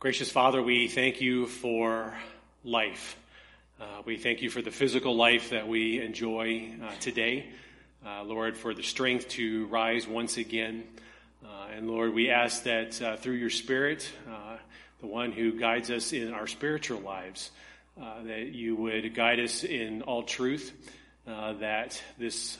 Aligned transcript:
Gracious 0.00 0.30
Father, 0.30 0.62
we 0.62 0.86
thank 0.86 1.20
you 1.20 1.48
for 1.48 2.14
life. 2.62 3.18
Uh, 3.80 3.84
we 4.04 4.16
thank 4.16 4.42
you 4.42 4.48
for 4.48 4.62
the 4.62 4.70
physical 4.70 5.16
life 5.16 5.50
that 5.50 5.66
we 5.66 6.00
enjoy 6.00 6.70
uh, 6.80 6.92
today. 7.00 7.46
Uh, 8.06 8.22
Lord, 8.22 8.56
for 8.56 8.74
the 8.74 8.84
strength 8.84 9.26
to 9.30 9.66
rise 9.66 10.06
once 10.06 10.36
again. 10.36 10.84
Uh, 11.44 11.48
and 11.74 11.90
Lord, 11.90 12.14
we 12.14 12.30
ask 12.30 12.62
that 12.62 13.02
uh, 13.02 13.16
through 13.16 13.34
your 13.34 13.50
Spirit, 13.50 14.08
uh, 14.30 14.58
the 15.00 15.08
one 15.08 15.32
who 15.32 15.58
guides 15.58 15.90
us 15.90 16.12
in 16.12 16.32
our 16.32 16.46
spiritual 16.46 17.00
lives, 17.00 17.50
that 17.96 18.52
you 18.52 18.76
would 18.76 19.16
guide 19.16 19.40
us 19.40 19.64
in 19.64 20.02
all 20.02 20.22
truth, 20.22 20.72
that 21.26 22.00
this 22.18 22.56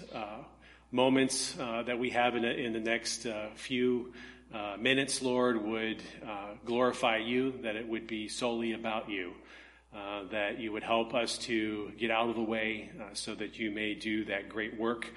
moments 0.91 1.53
that 1.53 2.01
we 2.01 2.11
have 2.11 2.35
in, 2.35 2.45
a, 2.45 2.51
in 2.51 2.73
the 2.73 2.81
next 2.81 3.29
few 3.55 4.13
uh, 4.53 4.77
minutes, 4.81 5.21
Lord, 5.21 5.63
would 5.63 6.03
uh, 6.27 6.55
glorify 6.65 7.19
you, 7.19 7.53
that 7.63 7.77
it 7.77 7.87
would 7.87 8.07
be 8.07 8.29
solely 8.29 8.73
about 8.73 9.11
you, 9.11 9.33
uh, 9.95 10.25
that 10.31 10.59
you 10.59 10.73
would 10.73 10.83
help 10.83 11.15
us 11.15 11.37
to 11.39 11.93
get 11.99 12.11
out 12.11 12.31
of 12.31 12.35
the 12.35 12.43
way 12.43 12.91
uh, 12.99 13.13
so 13.13 13.35
that 13.35 13.59
you 13.59 13.71
may 13.71 13.95
do 13.95 14.25
that 14.25 14.49
great 14.49 14.79
work 14.79 15.13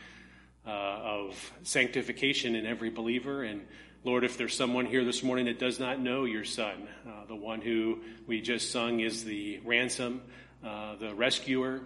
uh, 0.68 0.70
of 0.70 1.54
sanctification 1.64 2.56
in 2.56 2.66
every 2.66 2.90
believer. 2.90 3.44
And 3.44 3.62
Lord, 4.04 4.26
if 4.26 4.38
there's 4.38 4.54
someone 4.54 4.86
here 4.86 5.06
this 5.06 5.24
morning 5.24 5.46
that 5.46 5.60
does 5.60 5.80
not 5.80 6.02
know 6.02 6.26
your 6.26 6.44
Son, 6.44 6.90
uh, 7.08 7.26
the 7.26 7.36
one 7.36 7.62
who 7.62 8.00
we 8.28 8.42
just 8.42 8.70
sung 8.70 9.00
is 9.00 9.24
the 9.24 9.62
ransom, 9.64 10.22
the 10.62 11.14
rescuer, 11.16 11.82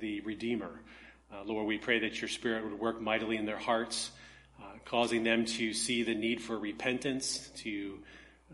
the 0.00 0.20
redeemer. 0.22 0.80
Lord, 1.44 1.66
we 1.66 1.78
pray 1.78 2.00
that 2.00 2.20
your 2.20 2.28
Spirit 2.28 2.64
would 2.64 2.78
work 2.78 3.00
mightily 3.00 3.36
in 3.36 3.44
their 3.44 3.58
hearts 3.58 4.10
causing 4.84 5.24
them 5.24 5.44
to 5.44 5.72
see 5.72 6.02
the 6.02 6.14
need 6.14 6.40
for 6.40 6.58
repentance, 6.58 7.50
to 7.56 7.98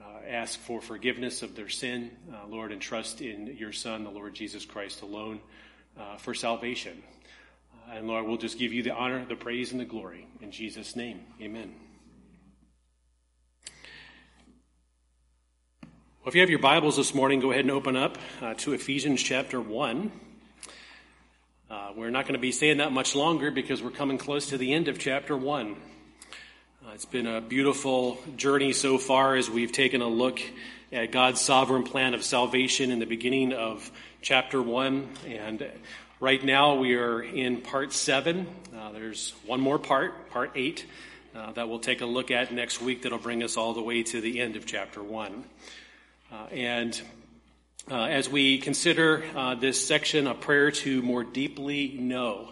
uh, 0.01 0.05
ask 0.29 0.59
for 0.59 0.81
forgiveness 0.81 1.43
of 1.43 1.55
their 1.55 1.69
sin, 1.69 2.11
uh, 2.33 2.47
Lord, 2.49 2.73
and 2.73 2.81
trust 2.81 3.21
in 3.21 3.57
your 3.59 3.73
Son, 3.73 4.05
the 4.05 4.11
Lord 4.11 4.35
Jesus 4.35 4.65
Christ 4.65 5.03
alone, 5.03 5.41
uh, 5.99 6.17
for 6.17 6.35
salvation. 6.35 7.03
And 7.93 8.07
Lord, 8.07 8.27
we'll 8.27 8.37
just 8.37 8.59
give 8.59 8.73
you 8.73 8.83
the 8.85 8.95
honor, 8.95 9.25
the 9.25 9.35
praise, 9.35 9.73
and 9.73 9.81
the 9.81 9.85
glory. 9.85 10.27
In 10.41 10.53
Jesus' 10.53 10.95
name, 10.95 11.21
amen. 11.41 11.75
Well, 16.23 16.29
if 16.29 16.35
you 16.35 16.41
have 16.43 16.51
your 16.51 16.61
Bibles 16.61 16.97
this 16.97 17.15
morning, 17.15 17.41
go 17.41 17.51
ahead 17.51 17.65
and 17.65 17.73
open 17.73 17.97
up 17.97 18.17
uh, 18.41 18.55
to 18.59 18.75
Ephesians 18.75 19.23
chapter 19.23 19.61
1. 19.61 20.13
Uh, 21.69 21.93
we're 21.97 22.11
not 22.11 22.27
going 22.27 22.35
to 22.35 22.41
be 22.41 22.53
saying 22.53 22.77
that 22.77 22.93
much 22.93 23.17
longer 23.17 23.51
because 23.51 23.83
we're 23.83 23.91
coming 23.91 24.19
close 24.19 24.47
to 24.51 24.59
the 24.59 24.73
end 24.73 24.87
of 24.87 24.99
chapter 24.99 25.37
1. 25.37 25.77
Uh, 26.83 26.93
it's 26.95 27.05
been 27.05 27.27
a 27.27 27.43
beautiful 27.43 28.19
journey 28.39 28.73
so 28.73 28.97
far 28.97 29.37
as 29.37 29.51
we've 29.51 29.71
taken 29.71 30.01
a 30.01 30.09
look 30.09 30.41
at 30.91 31.13
God's 31.13 31.39
sovereign 31.39 31.83
plan 31.83 32.15
of 32.15 32.25
salvation 32.25 32.91
in 32.91 32.99
the 32.99 33.05
beginning 33.05 33.53
of 33.53 33.91
chapter 34.23 34.63
1. 34.63 35.07
And 35.27 35.71
right 36.21 36.43
now 36.43 36.77
we 36.77 36.95
are 36.95 37.21
in 37.21 37.61
part 37.61 37.93
7. 37.93 38.47
Uh, 38.75 38.93
there's 38.93 39.35
one 39.45 39.61
more 39.61 39.79
part, 39.79 40.31
part 40.31 40.53
8, 40.55 40.87
uh, 41.37 41.53
that 41.53 41.69
we'll 41.69 41.81
take 41.81 42.01
a 42.01 42.07
look 42.07 42.31
at 42.31 42.51
next 42.51 42.81
week 42.81 43.03
that'll 43.03 43.19
bring 43.19 43.43
us 43.43 43.59
all 43.59 43.75
the 43.75 43.83
way 43.83 44.03
to 44.03 44.23
the 44.23 44.41
end 44.41 44.57
of 44.57 44.65
chapter 44.65 45.03
1. 45.03 45.45
Uh, 46.33 46.35
and 46.51 46.99
uh, 47.91 48.05
as 48.05 48.31
we 48.31 48.57
consider 48.57 49.23
uh, 49.37 49.55
this 49.55 49.87
section, 49.87 50.27
a 50.27 50.35
prayer 50.35 50.71
to 50.71 51.03
more 51.03 51.25
deeply 51.25 51.89
know 51.99 52.49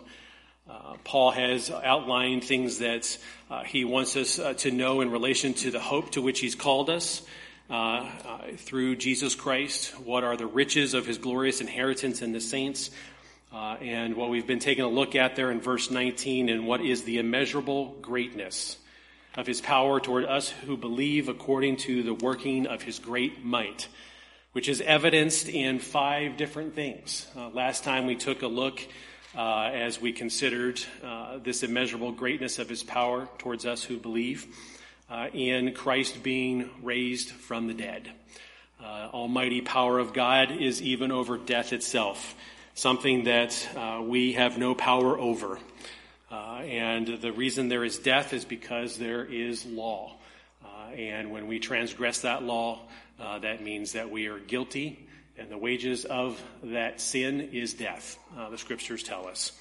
uh, 0.88 0.94
Paul 1.04 1.32
has 1.32 1.70
outlined 1.70 2.44
things 2.44 2.78
that 2.78 3.18
uh, 3.50 3.62
he 3.62 3.84
wants 3.84 4.16
us 4.16 4.38
uh, 4.38 4.54
to 4.54 4.70
know 4.70 5.02
in 5.02 5.10
relation 5.10 5.52
to 5.54 5.70
the 5.70 5.80
hope 5.80 6.12
to 6.12 6.22
which 6.22 6.40
he's 6.40 6.54
called 6.54 6.88
us 6.88 7.20
uh, 7.68 7.74
uh, 7.74 8.38
through 8.56 8.96
Jesus 8.96 9.34
Christ. 9.34 9.90
What 10.00 10.24
are 10.24 10.36
the 10.36 10.46
riches 10.46 10.94
of 10.94 11.04
his 11.04 11.18
glorious 11.18 11.60
inheritance 11.60 12.22
in 12.22 12.32
the 12.32 12.40
saints? 12.40 12.90
And 13.52 14.16
what 14.16 14.30
we've 14.30 14.46
been 14.46 14.60
taking 14.60 14.84
a 14.84 14.88
look 14.88 15.14
at 15.14 15.36
there 15.36 15.50
in 15.50 15.60
verse 15.60 15.90
19, 15.90 16.48
and 16.48 16.66
what 16.66 16.80
is 16.80 17.02
the 17.04 17.18
immeasurable 17.18 17.96
greatness 18.00 18.76
of 19.36 19.46
his 19.46 19.60
power 19.60 20.00
toward 20.00 20.24
us 20.24 20.48
who 20.48 20.76
believe 20.76 21.28
according 21.28 21.76
to 21.76 22.02
the 22.02 22.14
working 22.14 22.66
of 22.66 22.82
his 22.82 22.98
great 22.98 23.44
might, 23.44 23.88
which 24.52 24.68
is 24.68 24.80
evidenced 24.80 25.48
in 25.48 25.78
five 25.78 26.36
different 26.36 26.74
things. 26.74 27.26
last 27.52 27.84
time 27.84 28.06
we 28.06 28.16
took 28.16 28.42
a 28.42 28.48
look 28.48 28.80
uh, 29.36 29.70
as 29.72 30.00
we 30.00 30.12
considered 30.12 30.80
uh, 31.04 31.38
this 31.38 31.62
immeasurable 31.62 32.12
greatness 32.12 32.58
of 32.58 32.68
his 32.68 32.82
power 32.82 33.28
towards 33.38 33.66
us 33.66 33.82
who 33.82 33.98
believe 33.98 34.46
uh, 35.10 35.28
in 35.32 35.74
Christ 35.74 36.22
being 36.22 36.70
raised 36.82 37.30
from 37.30 37.66
the 37.66 37.74
dead. 37.74 38.10
Uh, 38.82 39.08
almighty 39.12 39.60
power 39.60 39.98
of 39.98 40.12
God 40.12 40.52
is 40.52 40.80
even 40.80 41.10
over 41.10 41.36
death 41.36 41.72
itself, 41.72 42.36
something 42.74 43.24
that 43.24 43.68
uh, 43.76 44.00
we 44.02 44.32
have 44.34 44.56
no 44.56 44.74
power 44.74 45.18
over. 45.18 45.58
Uh, 46.30 46.60
and 46.64 47.06
the 47.20 47.32
reason 47.32 47.68
there 47.68 47.84
is 47.84 47.98
death 47.98 48.32
is 48.32 48.44
because 48.44 48.98
there 48.98 49.24
is 49.24 49.64
law. 49.66 50.14
and 50.94 51.30
when 51.30 51.46
we 51.46 51.58
transgress 51.58 52.22
that 52.22 52.42
law, 52.42 52.80
that 53.18 53.62
means 53.62 53.92
that 53.92 54.10
we 54.10 54.26
are 54.26 54.38
guilty 54.38 55.06
and 55.38 55.50
the 55.50 55.58
wages 55.58 56.04
of 56.04 56.42
that 56.62 57.00
sin 57.00 57.40
is 57.52 57.74
death, 57.74 58.18
uh, 58.36 58.50
the 58.50 58.58
scriptures 58.58 59.02
tell 59.02 59.26
us. 59.26 59.52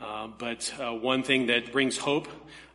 Uh, 0.00 0.28
but 0.38 0.72
uh, 0.80 0.92
one 0.94 1.22
thing 1.22 1.46
that 1.46 1.72
brings 1.72 1.98
hope 1.98 2.26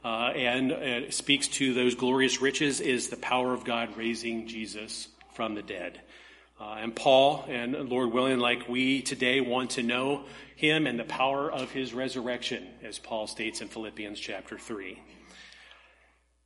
uh, 0.03 0.31
and 0.35 0.71
uh, 0.71 1.09
speaks 1.09 1.47
to 1.47 1.73
those 1.73 1.95
glorious 1.95 2.39
riches 2.39 2.79
is 2.79 3.09
the 3.09 3.17
power 3.17 3.53
of 3.53 3.63
God 3.63 3.97
raising 3.97 4.47
Jesus 4.47 5.07
from 5.33 5.55
the 5.55 5.63
dead. 5.63 5.99
Uh, 6.59 6.77
and 6.79 6.95
Paul, 6.95 7.43
and 7.49 7.89
Lord 7.89 8.13
willing, 8.13 8.39
like 8.39 8.69
we 8.69 9.01
today 9.01 9.41
want 9.41 9.71
to 9.71 9.83
know 9.83 10.23
him 10.55 10.87
and 10.87 10.97
the 10.97 11.03
power 11.03 11.51
of 11.51 11.71
his 11.71 11.93
resurrection, 11.93 12.65
as 12.83 12.97
Paul 12.99 13.27
states 13.27 13.61
in 13.61 13.67
Philippians 13.67 14.19
chapter 14.19 14.57
3. 14.57 15.01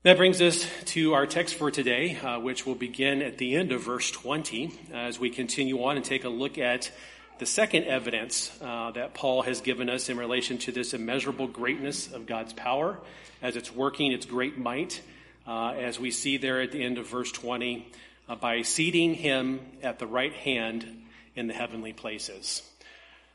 That 0.04 0.16
brings 0.16 0.42
us 0.42 0.66
to 0.86 1.14
our 1.14 1.28
text 1.28 1.56
for 1.56 1.72
today, 1.72 2.16
uh, 2.16 2.40
which 2.40 2.66
will 2.66 2.74
begin 2.74 3.22
at 3.22 3.38
the 3.38 3.58
end 3.58 3.74
of 3.74 3.82
verse 3.82 4.10
20 4.10 4.72
as 4.94 5.20
we 5.20 5.30
continue 5.30 5.84
on 5.84 5.98
and 5.98 6.06
take 6.06 6.24
a 6.24 6.30
look 6.30 6.58
at 6.58 6.90
the 7.38 7.46
second 7.46 7.84
evidence 7.84 8.58
uh, 8.62 8.92
that 8.92 9.14
Paul 9.14 9.42
has 9.42 9.60
given 9.60 9.90
us 9.90 10.08
in 10.08 10.16
relation 10.16 10.58
to 10.60 10.72
this 10.72 10.94
immeasurable 10.94 11.48
greatness 11.48 12.14
of 12.14 12.28
God's 12.28 12.54
power 12.54 12.98
as 13.42 13.58
it's 13.58 13.76
working 13.76 14.14
its 14.14 14.26
great 14.26 14.58
might, 14.58 15.02
uh, 15.46 15.72
as 15.72 16.00
we 16.00 16.12
see 16.12 16.38
there 16.38 16.62
at 16.62 16.72
the 16.72 16.82
end 16.82 16.98
of 16.98 17.06
verse 17.06 17.34
20, 17.34 17.86
uh, 18.30 18.36
by 18.36 18.62
seating 18.62 19.16
him 19.16 19.60
at 19.84 20.00
the 20.00 20.08
right 20.08 20.34
hand 20.34 20.88
in 21.36 21.48
the 21.48 21.54
heavenly 21.54 21.92
places. 21.92 22.64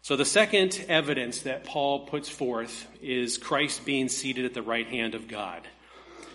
So, 0.01 0.17
the 0.17 0.25
second 0.25 0.83
evidence 0.89 1.43
that 1.43 1.65
Paul 1.65 2.07
puts 2.07 2.31
forth 2.31 2.89
is 3.03 3.37
Christ 3.37 3.85
being 3.85 4.09
seated 4.09 4.47
at 4.47 4.55
the 4.55 4.63
right 4.63 4.87
hand 4.87 5.15
of 5.15 5.29
God. 5.29 5.61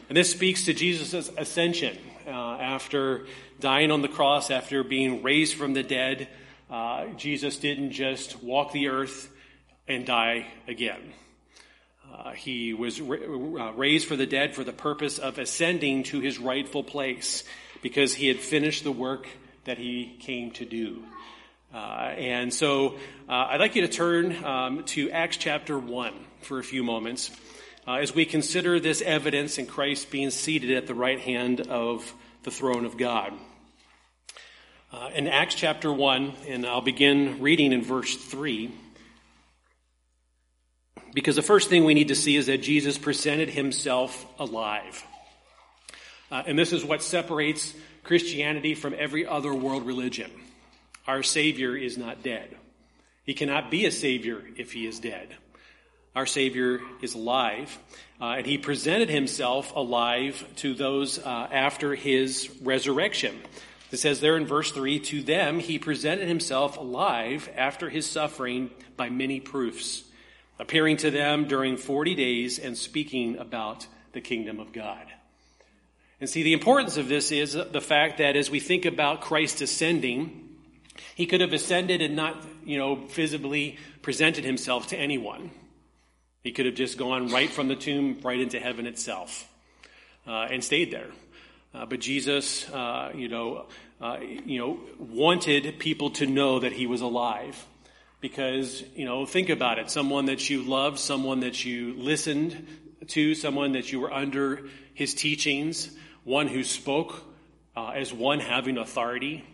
And 0.10 0.18
this 0.18 0.32
speaks 0.32 0.66
to 0.66 0.74
Jesus' 0.74 1.30
ascension 1.38 1.96
uh, 2.26 2.32
after 2.32 3.28
dying 3.60 3.92
on 3.92 4.02
the 4.02 4.08
cross, 4.08 4.50
after 4.50 4.84
being 4.84 5.22
raised 5.22 5.54
from 5.54 5.74
the 5.74 5.84
dead. 5.84 6.28
Uh, 6.68 7.06
Jesus 7.16 7.58
didn't 7.58 7.92
just 7.92 8.42
walk 8.42 8.72
the 8.72 8.88
earth 8.88 9.32
and 9.88 10.08
die 10.08 10.48
again. 10.68 11.14
Uh, 12.12 12.32
he 12.32 12.74
was 12.74 13.00
uh, 13.00 13.04
raised 13.04 14.08
for 14.08 14.16
the 14.16 14.26
dead 14.26 14.56
for 14.56 14.64
the 14.64 14.74
purpose 14.74 15.20
of 15.20 15.38
ascending 15.38 16.02
to 16.04 16.20
his 16.20 16.40
rightful 16.40 16.84
place 16.84 17.44
because 17.84 18.16
he 18.16 18.28
had 18.28 18.40
finished 18.40 18.84
the 18.84 18.92
work 18.92 19.28
that 19.66 19.78
he 19.78 20.18
came 20.22 20.50
to 20.50 20.66
do. 20.66 21.04
Uh, 21.72 21.78
and 22.18 22.52
so 22.52 22.96
uh, 23.30 23.50
I'd 23.52 23.60
like 23.60 23.76
you 23.76 23.84
to 23.84 23.88
turn 23.88 24.44
um, 24.44 24.84
to 24.86 25.12
Acts 25.12 25.38
chapter 25.38 25.78
1 25.78 26.14
for 26.42 26.60
a 26.60 26.64
few 26.64 26.84
moments 26.84 27.32
uh, 27.90 27.96
as 27.96 28.14
we 28.14 28.24
consider 28.24 28.80
this 28.80 29.02
evidence 29.02 29.58
in 29.58 29.66
Christ 29.66 30.12
being 30.12 30.30
seated 30.30 30.78
at 30.78 30.86
the 30.86 30.94
right 30.94 31.20
hand 31.20 31.62
of 31.62 32.14
the 32.44 32.52
throne 32.52 32.86
of 32.86 32.98
God. 32.98 33.34
Uh, 34.92 35.10
in 35.16 35.28
Acts 35.28 35.56
chapter 35.56 35.92
1, 35.92 36.34
and 36.48 36.68
I'll 36.68 36.82
begin 36.82 37.42
reading 37.42 37.72
in 37.72 37.82
verse 37.82 38.16
3, 38.16 38.72
because 41.14 41.36
the 41.36 41.42
first 41.42 41.70
thing 41.70 41.84
we 41.84 41.96
need 41.96 42.10
to 42.10 42.16
see 42.16 42.36
is 42.36 42.46
that 42.46 42.60
Jesus 42.62 42.98
presented 43.00 43.50
himself 43.50 44.24
alive. 44.40 45.04
Uh, 46.30 46.44
and 46.46 46.58
this 46.58 46.74
is 46.74 46.86
what 46.86 47.02
separates 47.02 47.74
Christianity 48.04 48.76
from 48.76 48.96
every 48.98 49.26
other 49.26 49.54
world 49.54 49.88
religion. 49.88 50.30
Our 51.08 51.24
Savior 51.24 51.76
is 51.76 51.98
not 51.98 52.22
dead. 52.22 52.56
He 53.24 53.34
cannot 53.34 53.72
be 53.72 53.86
a 53.86 53.92
Savior 53.92 54.44
if 54.58 54.74
he 54.74 54.86
is 54.86 55.00
dead 55.00 55.36
our 56.20 56.26
Savior 56.26 56.82
is 57.02 57.16
alive, 57.16 57.80
uh, 58.20 58.36
and 58.40 58.46
he 58.46 58.58
presented 58.58 59.10
himself 59.10 59.74
alive 59.74 60.46
to 60.58 60.74
those 60.74 61.18
uh, 61.18 61.48
after 61.50 61.96
his 61.96 62.50
resurrection. 62.62 63.34
It 63.90 64.00
says 64.00 64.20
there 64.20 64.36
in 64.36 64.46
verse 64.46 64.70
3 64.74 65.00
To 65.00 65.24
them 65.24 65.60
he 65.60 65.80
presented 65.80 66.28
himself 66.28 66.76
alive 66.76 67.50
after 67.56 67.90
his 67.90 68.06
suffering 68.06 68.70
by 68.98 69.10
many 69.10 69.40
proofs, 69.40 70.04
appearing 70.60 70.98
to 70.98 71.10
them 71.10 71.48
during 71.48 71.78
40 71.78 72.16
days 72.16 72.60
and 72.60 72.78
speaking 72.78 73.38
about 73.38 73.88
the 74.12 74.20
kingdom 74.20 74.60
of 74.60 74.74
God. 74.74 75.06
And 76.20 76.30
see, 76.30 76.44
the 76.44 76.52
importance 76.52 76.98
of 76.98 77.08
this 77.08 77.32
is 77.32 77.54
the 77.54 77.80
fact 77.80 78.18
that 78.18 78.36
as 78.36 78.52
we 78.52 78.60
think 78.60 78.84
about 78.84 79.22
Christ 79.22 79.62
ascending, 79.62 80.50
he 81.16 81.28
could 81.28 81.40
have 81.40 81.54
ascended 81.54 82.02
and 82.02 82.18
not, 82.18 82.46
you 82.66 82.78
know, 82.78 82.96
visibly 82.96 83.78
presented 84.02 84.44
himself 84.44 84.88
to 84.88 84.98
anyone. 84.98 85.52
He 86.50 86.54
could 86.54 86.66
have 86.66 86.74
just 86.74 86.98
gone 86.98 87.28
right 87.28 87.48
from 87.48 87.68
the 87.68 87.76
tomb 87.76 88.22
right 88.24 88.40
into 88.40 88.60
heaven 88.60 88.88
itself 88.88 89.48
uh, 90.26 90.48
and 90.50 90.64
stayed 90.64 90.90
there. 90.90 91.12
Uh, 91.76 91.86
but 91.86 92.00
Jesus, 92.00 92.68
uh, 92.72 93.12
you 93.14 93.28
know, 93.28 93.68
uh, 94.02 94.18
you 94.20 94.58
know, 94.58 94.80
wanted 94.98 95.78
people 95.78 96.10
to 96.10 96.26
know 96.26 96.58
that 96.58 96.72
he 96.72 96.88
was 96.88 97.02
alive, 97.02 97.56
because 98.20 98.84
you 98.96 99.06
know, 99.06 99.28
think 99.28 99.50
about 99.50 99.78
it: 99.78 99.92
someone 99.92 100.26
that 100.26 100.50
you 100.50 100.64
loved, 100.64 100.98
someone 100.98 101.42
that 101.42 101.64
you 101.64 101.94
listened 101.94 102.66
to, 103.10 103.36
someone 103.36 103.74
that 103.74 103.92
you 103.92 104.00
were 104.00 104.12
under 104.12 104.68
his 104.96 105.14
teachings, 105.14 105.96
one 106.24 106.48
who 106.48 106.64
spoke 106.64 107.14
uh, 107.78 107.90
as 107.90 108.12
one 108.12 108.40
having 108.40 108.80
authority, 108.80 109.46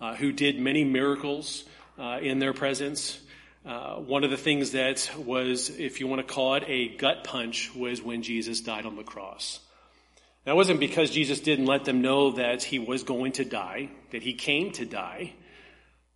uh, 0.00 0.14
who 0.14 0.32
did 0.32 0.58
many 0.58 0.82
miracles 0.82 1.64
in 2.22 2.38
their 2.38 2.54
presence. 2.54 3.20
Uh, 3.68 3.96
one 3.96 4.24
of 4.24 4.30
the 4.30 4.36
things 4.38 4.70
that 4.70 5.10
was, 5.18 5.68
if 5.68 6.00
you 6.00 6.06
want 6.06 6.26
to 6.26 6.34
call 6.34 6.54
it 6.54 6.64
a 6.66 6.88
gut 6.88 7.22
punch, 7.22 7.70
was 7.74 8.00
when 8.00 8.22
Jesus 8.22 8.62
died 8.62 8.86
on 8.86 8.96
the 8.96 9.02
cross. 9.02 9.60
That 10.46 10.56
wasn't 10.56 10.80
because 10.80 11.10
Jesus 11.10 11.40
didn't 11.40 11.66
let 11.66 11.84
them 11.84 12.00
know 12.00 12.30
that 12.30 12.62
he 12.62 12.78
was 12.78 13.02
going 13.02 13.32
to 13.32 13.44
die, 13.44 13.90
that 14.10 14.22
he 14.22 14.32
came 14.32 14.72
to 14.72 14.86
die. 14.86 15.34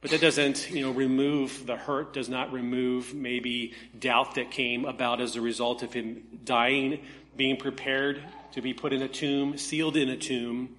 But 0.01 0.13
that 0.13 0.23
doesn't, 0.23 0.71
you 0.71 0.81
know, 0.81 0.93
remove 0.93 1.67
the 1.67 1.77
hurt, 1.77 2.15
does 2.15 2.31
not 2.31 2.55
remove 2.55 3.13
maybe 3.13 3.75
doubt 3.99 4.37
that 4.37 4.51
came 4.51 4.87
about 4.87 5.21
as 5.21 5.37
a 5.37 5.43
result 5.43 5.83
of 5.83 5.93
him 5.93 6.23
dying, 6.45 7.01
being 7.37 7.59
prepared 7.59 8.23
to 8.53 8.63
be 8.63 8.73
put 8.73 8.95
in 8.95 9.03
a 9.03 9.09
tomb, 9.09 9.59
sealed 9.59 9.99
in 9.99 10.09
a 10.09 10.17
tomb, 10.17 10.75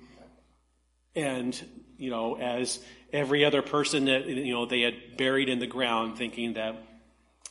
and, 1.16 1.64
you 2.00 2.10
know, 2.10 2.36
as 2.36 2.84
every 3.14 3.46
other 3.46 3.62
person 3.62 4.06
that 4.06 4.26
you 4.26 4.54
know 4.54 4.66
they 4.66 4.82
had 4.82 5.16
buried 5.16 5.48
in 5.48 5.60
the 5.60 5.68
ground, 5.68 6.18
thinking 6.18 6.54
that 6.54 6.76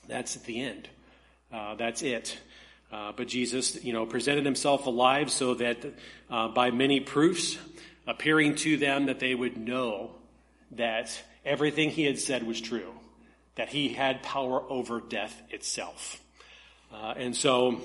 that's 0.08 0.34
the 0.34 0.60
end, 0.60 0.88
uh, 1.52 1.76
that's 1.76 2.02
it. 2.02 2.36
Uh, 2.92 3.12
but 3.16 3.26
Jesus, 3.26 3.82
you 3.82 3.94
know, 3.94 4.04
presented 4.04 4.44
himself 4.44 4.86
alive 4.86 5.30
so 5.30 5.54
that 5.54 5.78
uh, 6.28 6.48
by 6.48 6.70
many 6.70 7.00
proofs, 7.00 7.56
appearing 8.06 8.54
to 8.56 8.76
them, 8.76 9.06
that 9.06 9.18
they 9.18 9.34
would 9.34 9.56
know 9.56 10.10
that 10.72 11.22
everything 11.42 11.88
he 11.88 12.04
had 12.04 12.18
said 12.18 12.46
was 12.46 12.60
true, 12.60 12.92
that 13.54 13.70
he 13.70 13.88
had 13.88 14.22
power 14.22 14.62
over 14.68 15.00
death 15.00 15.40
itself. 15.48 16.20
Uh, 16.92 17.14
and 17.16 17.34
so 17.34 17.80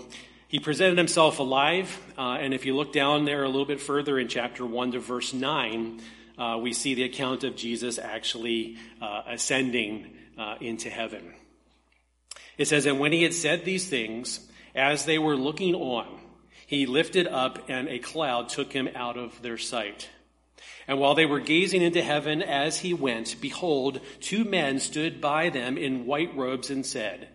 he 0.49 0.59
presented 0.59 0.97
himself 0.97 1.39
alive. 1.39 1.97
Uh, 2.17 2.37
and 2.41 2.53
if 2.53 2.65
you 2.65 2.75
look 2.75 2.91
down 2.91 3.23
there 3.23 3.43
a 3.43 3.47
little 3.47 3.65
bit 3.65 3.79
further 3.79 4.19
in 4.19 4.27
chapter 4.27 4.65
1 4.65 4.91
to 4.91 4.99
verse 4.99 5.33
9, 5.33 6.01
uh, 6.37 6.57
we 6.61 6.73
see 6.73 6.93
the 6.93 7.03
account 7.03 7.43
of 7.43 7.55
Jesus 7.55 7.97
actually 7.97 8.77
uh, 9.01 9.23
ascending 9.27 10.13
uh, 10.37 10.55
into 10.61 10.89
heaven. 10.89 11.33
It 12.57 12.67
says, 12.67 12.85
And 12.85 12.99
when 12.99 13.11
he 13.11 13.23
had 13.23 13.33
said 13.33 13.65
these 13.65 13.89
things, 13.89 14.39
as 14.75 15.05
they 15.05 15.17
were 15.17 15.35
looking 15.35 15.75
on, 15.75 16.07
he 16.65 16.85
lifted 16.85 17.27
up, 17.27 17.69
and 17.69 17.87
a 17.87 17.99
cloud 17.99 18.49
took 18.49 18.73
him 18.73 18.89
out 18.93 19.17
of 19.17 19.41
their 19.41 19.57
sight. 19.57 20.09
And 20.87 20.99
while 20.99 21.15
they 21.15 21.25
were 21.25 21.39
gazing 21.39 21.81
into 21.81 22.01
heaven 22.01 22.41
as 22.41 22.79
he 22.79 22.93
went, 22.93 23.35
behold, 23.41 23.99
two 24.21 24.43
men 24.43 24.79
stood 24.79 25.19
by 25.19 25.49
them 25.49 25.77
in 25.77 26.05
white 26.05 26.35
robes 26.35 26.69
and 26.69 26.85
said, 26.85 27.29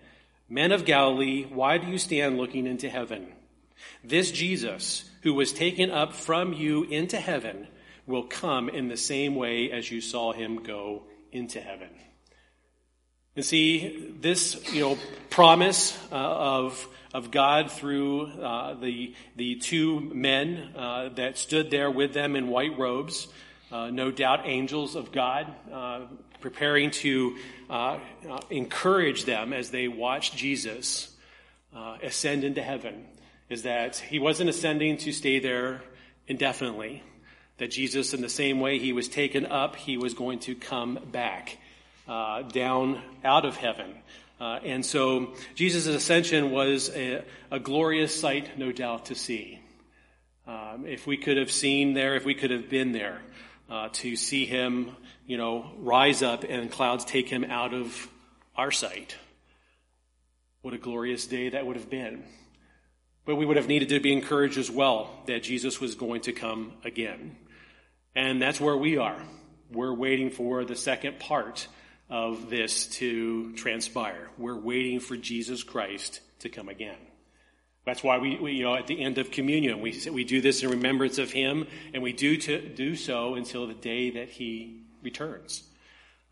Men 0.48 0.72
of 0.72 0.84
Galilee, 0.84 1.44
why 1.44 1.78
do 1.78 1.86
you 1.86 1.98
stand 1.98 2.36
looking 2.36 2.66
into 2.66 2.88
heaven? 2.88 3.26
This 4.04 4.30
Jesus, 4.30 5.08
who 5.22 5.34
was 5.34 5.52
taken 5.52 5.90
up 5.90 6.14
from 6.14 6.52
you 6.52 6.84
into 6.84 7.18
heaven, 7.18 7.68
will 8.06 8.24
come 8.24 8.68
in 8.68 8.88
the 8.88 8.96
same 8.96 9.34
way 9.34 9.70
as 9.70 9.90
you 9.90 10.00
saw 10.00 10.32
him 10.32 10.62
go 10.62 11.04
into 11.30 11.60
heaven. 11.60 11.88
And 13.34 13.44
see, 13.44 14.12
this, 14.20 14.72
you 14.74 14.82
know, 14.82 14.98
promise 15.30 15.98
uh, 16.12 16.16
of, 16.16 16.88
of 17.14 17.30
God 17.30 17.70
through 17.70 18.26
uh, 18.26 18.74
the, 18.74 19.14
the 19.36 19.54
two 19.54 20.00
men 20.00 20.72
uh, 20.76 21.08
that 21.14 21.38
stood 21.38 21.70
there 21.70 21.90
with 21.90 22.12
them 22.12 22.36
in 22.36 22.48
white 22.48 22.78
robes, 22.78 23.28
uh, 23.70 23.88
no 23.88 24.10
doubt 24.10 24.40
angels 24.44 24.96
of 24.96 25.12
God, 25.12 25.46
uh, 25.72 26.00
preparing 26.42 26.90
to 26.90 27.38
uh, 27.70 27.98
encourage 28.50 29.24
them 29.24 29.54
as 29.54 29.70
they 29.70 29.88
watched 29.88 30.36
Jesus 30.36 31.08
ascend 32.02 32.44
into 32.44 32.62
heaven, 32.62 33.06
is 33.48 33.62
that 33.62 33.96
he 33.96 34.18
wasn't 34.18 34.50
ascending 34.50 34.98
to 34.98 35.12
stay 35.12 35.38
there 35.38 35.82
indefinitely 36.26 37.02
that 37.62 37.70
Jesus, 37.70 38.12
in 38.12 38.20
the 38.22 38.28
same 38.28 38.58
way 38.58 38.80
he 38.80 38.92
was 38.92 39.06
taken 39.06 39.46
up, 39.46 39.76
he 39.76 39.96
was 39.96 40.14
going 40.14 40.40
to 40.40 40.56
come 40.56 40.98
back 41.12 41.58
uh, 42.08 42.42
down 42.42 43.00
out 43.22 43.44
of 43.44 43.56
heaven. 43.56 43.94
Uh, 44.40 44.58
and 44.64 44.84
so 44.84 45.32
Jesus' 45.54 45.86
ascension 45.86 46.50
was 46.50 46.90
a, 46.90 47.22
a, 47.52 47.60
glorious 47.60 48.20
sight, 48.20 48.58
no 48.58 48.72
doubt, 48.72 49.04
to 49.04 49.14
see. 49.14 49.60
Um, 50.44 50.86
if 50.88 51.06
we 51.06 51.16
could 51.16 51.36
have 51.36 51.52
seen 51.52 51.94
there, 51.94 52.16
if 52.16 52.24
we 52.24 52.34
could 52.34 52.50
have 52.50 52.68
been 52.68 52.90
there 52.90 53.20
uh, 53.70 53.90
to 53.92 54.16
see 54.16 54.44
him, 54.44 54.96
you 55.28 55.36
know, 55.36 55.70
rise 55.78 56.20
up 56.20 56.42
and 56.42 56.68
clouds 56.68 57.04
take 57.04 57.28
him 57.28 57.44
out 57.44 57.74
of 57.74 58.08
our 58.56 58.72
sight, 58.72 59.14
what 60.62 60.74
a 60.74 60.78
glorious 60.78 61.28
day 61.28 61.50
that 61.50 61.64
would 61.64 61.76
have 61.76 61.88
been. 61.88 62.24
But 63.24 63.36
we 63.36 63.46
would 63.46 63.56
have 63.56 63.68
needed 63.68 63.90
to 63.90 64.00
be 64.00 64.12
encouraged 64.12 64.58
as 64.58 64.68
well 64.68 65.10
that 65.26 65.44
Jesus 65.44 65.80
was 65.80 65.94
going 65.94 66.22
to 66.22 66.32
come 66.32 66.72
again. 66.82 67.36
And 68.14 68.40
that's 68.40 68.60
where 68.60 68.76
we 68.76 68.98
are. 68.98 69.20
We're 69.70 69.94
waiting 69.94 70.30
for 70.30 70.64
the 70.64 70.76
second 70.76 71.18
part 71.18 71.66
of 72.10 72.50
this 72.50 72.86
to 72.88 73.54
transpire. 73.54 74.28
We're 74.36 74.58
waiting 74.58 75.00
for 75.00 75.16
Jesus 75.16 75.62
Christ 75.62 76.20
to 76.40 76.50
come 76.50 76.68
again. 76.68 76.98
That's 77.84 78.02
why 78.02 78.18
we, 78.18 78.36
we, 78.36 78.52
you 78.52 78.64
know, 78.64 78.74
at 78.76 78.86
the 78.86 79.02
end 79.02 79.18
of 79.18 79.30
communion, 79.30 79.80
we, 79.80 79.98
we 80.10 80.24
do 80.24 80.40
this 80.40 80.62
in 80.62 80.70
remembrance 80.70 81.18
of 81.18 81.32
him, 81.32 81.66
and 81.92 82.02
we 82.02 82.12
do, 82.12 82.36
to, 82.36 82.68
do 82.68 82.94
so 82.94 83.34
until 83.34 83.66
the 83.66 83.74
day 83.74 84.10
that 84.10 84.28
he 84.28 84.82
returns. 85.02 85.64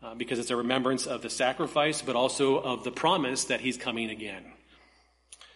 Uh, 0.01 0.15
because 0.15 0.39
it's 0.39 0.49
a 0.49 0.55
remembrance 0.55 1.05
of 1.05 1.21
the 1.21 1.29
sacrifice, 1.29 2.01
but 2.01 2.15
also 2.15 2.57
of 2.59 2.83
the 2.83 2.91
promise 2.91 3.45
that 3.45 3.59
he's 3.59 3.77
coming 3.77 4.09
again. 4.09 4.43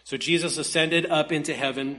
So 0.04 0.16
Jesus 0.16 0.58
ascended 0.58 1.06
up 1.06 1.32
into 1.32 1.54
heaven, 1.54 1.98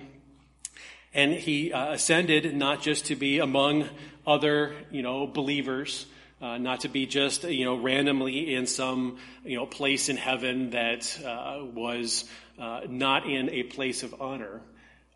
and 1.17 1.33
he 1.33 1.73
uh, 1.73 1.93
ascended 1.93 2.55
not 2.55 2.79
just 2.79 3.07
to 3.07 3.15
be 3.15 3.39
among 3.39 3.89
other, 4.25 4.75
you 4.91 5.01
know, 5.01 5.25
believers, 5.25 6.05
uh, 6.39 6.59
not 6.59 6.81
to 6.81 6.89
be 6.89 7.07
just, 7.07 7.43
you 7.43 7.65
know, 7.65 7.75
randomly 7.75 8.53
in 8.53 8.67
some, 8.67 9.17
you 9.43 9.57
know, 9.57 9.65
place 9.65 10.09
in 10.09 10.15
heaven 10.15 10.69
that 10.69 11.19
uh, 11.25 11.65
was 11.73 12.25
uh, 12.59 12.81
not 12.87 13.27
in 13.27 13.49
a 13.49 13.63
place 13.63 14.03
of 14.03 14.21
honor. 14.21 14.61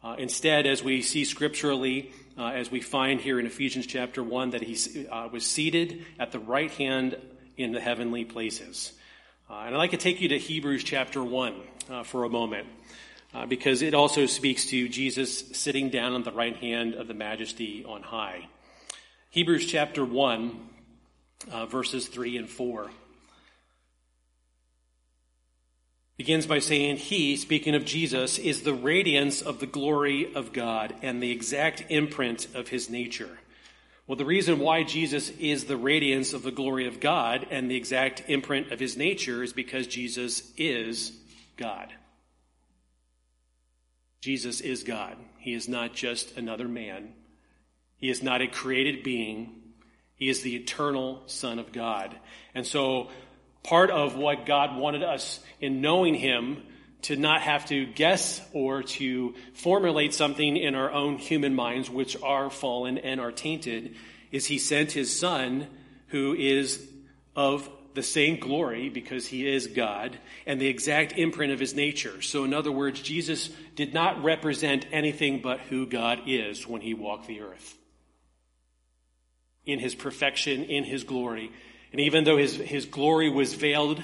Uh, 0.04 0.16
instead, 0.18 0.66
as 0.66 0.84
we 0.84 1.04
see 1.04 1.24
scripturally, 1.24 2.12
uh, 2.36 2.48
as 2.48 2.72
we 2.72 2.82
find 2.82 3.22
here 3.22 3.40
in 3.40 3.46
Ephesians 3.46 3.86
chapter 3.86 4.24
1, 4.24 4.50
that 4.50 4.64
he 4.64 5.06
was 5.32 5.46
seated 5.46 6.04
at 6.18 6.32
the 6.32 6.40
right 6.40 6.72
hand 6.72 7.16
in 7.58 7.72
the 7.72 7.80
heavenly 7.80 8.26
places. 8.26 8.92
and 9.48 9.76
I'd 9.76 9.78
like 9.78 9.92
to 9.92 9.98
take 9.98 10.20
you 10.20 10.30
to 10.30 10.40
Hebrews 10.40 10.84
chapter 10.84 11.24
1 11.24 11.54
for 12.06 12.24
a 12.24 12.30
moment. 12.30 12.66
Because 13.48 13.82
it 13.82 13.94
also 13.94 14.26
speaks 14.26 14.66
to 14.68 14.90
Jesus 14.90 15.40
sitting 15.58 15.90
down 15.90 16.14
on 16.14 16.24
the 16.24 16.32
right 16.32 16.56
hand 16.58 16.96
of 16.96 17.08
the 17.08 17.14
majesty 17.14 17.86
on 17.86 18.04
high. 18.04 18.48
Hebrews 19.30 19.66
chapter 19.66 20.04
1, 20.04 20.60
uh, 21.52 21.66
verses 21.66 22.08
3 22.08 22.38
and 22.38 22.50
4. 22.50 22.92
Begins 26.18 26.46
by 26.46 26.60
saying, 26.60 26.98
He, 26.98 27.38
speaking 27.38 27.74
of 27.74 27.86
Jesus, 27.86 28.38
is 28.38 28.62
the 28.62 28.74
radiance 28.74 29.42
of 29.42 29.60
the 29.60 29.66
glory 29.66 30.36
of 30.36 30.54
God 30.54 30.94
and 31.02 31.24
the 31.24 31.32
exact 31.32 31.86
imprint 31.90 32.48
of 32.54 32.68
his 32.68 32.90
nature. 32.90 33.40
Well, 34.06 34.18
the 34.18 34.26
reason 34.26 34.60
why 34.60 34.84
Jesus 34.84 35.30
is 35.40 35.64
the 35.64 35.78
radiance 35.78 36.34
of 36.34 36.44
the 36.44 36.52
glory 36.52 36.86
of 36.86 37.00
God 37.00 37.48
and 37.50 37.72
the 37.72 37.78
exact 37.78 38.24
imprint 38.28 38.72
of 38.72 38.80
his 38.80 38.98
nature 38.98 39.42
is 39.42 39.54
because 39.54 39.88
Jesus 39.88 40.52
is 40.58 41.14
God. 41.56 41.94
Jesus 44.22 44.62
is 44.62 44.84
God. 44.84 45.18
He 45.40 45.54
is 45.54 45.68
not 45.68 45.94
just 45.94 46.38
another 46.38 46.68
man. 46.68 47.14
He 47.98 48.10
is 48.10 48.22
not 48.22 48.42
a 48.42 48.48
created 48.48 49.04
being. 49.04 49.62
He 50.16 50.30
is 50.30 50.42
the 50.42 50.56
eternal 50.56 51.24
Son 51.26 51.58
of 51.58 51.72
God. 51.72 52.16
And 52.54 52.66
so, 52.66 53.10
part 53.64 53.90
of 53.90 54.16
what 54.16 54.46
God 54.46 54.78
wanted 54.78 55.02
us 55.02 55.40
in 55.60 55.82
knowing 55.82 56.14
Him 56.14 56.64
to 57.04 57.16
not 57.16 57.42
have 57.42 57.66
to 57.66 57.88
guess 57.88 58.40
or 58.54 58.84
to 58.84 59.34
formulate 59.54 60.14
something 60.14 60.56
in 60.56 60.76
our 60.76 60.92
own 60.92 61.18
human 61.18 61.56
minds, 61.56 61.90
which 61.90 62.16
are 62.22 62.52
fallen 62.52 63.00
and 63.00 63.20
are 63.20 63.32
tainted, 63.32 63.96
is 64.32 64.46
He 64.46 64.60
sent 64.60 64.92
His 64.92 65.20
Son, 65.20 65.68
who 66.10 66.36
is 66.36 66.88
of 67.36 67.68
the 67.94 68.04
same 68.04 68.40
glory 68.40 68.90
because 68.90 69.28
he 69.28 69.48
is 69.48 69.68
God 69.68 70.18
and 70.46 70.60
the 70.60 70.68
exact 70.68 71.18
imprint 71.18 71.52
of 71.52 71.60
his 71.60 71.76
nature. 71.76 72.22
So, 72.22 72.44
in 72.44 72.54
other 72.54 72.72
words, 72.72 73.02
Jesus 73.02 73.50
did 73.76 73.94
not 73.94 74.24
represent 74.24 74.86
anything 74.92 75.42
but 75.42 75.60
who 75.60 75.86
God 75.86 76.22
is 76.28 76.68
when 76.68 76.82
he 76.82 76.94
walked 76.94 77.28
the 77.28 77.42
earth. 77.42 77.78
In 79.66 79.80
his 79.80 79.96
perfection, 79.96 80.64
in 80.64 80.84
his 80.84 81.04
glory. 81.04 81.52
And 81.92 82.02
even 82.02 82.24
though 82.24 82.38
his, 82.38 82.56
his 82.56 82.86
glory 82.86 83.30
was 83.30 83.54
veiled 83.54 84.04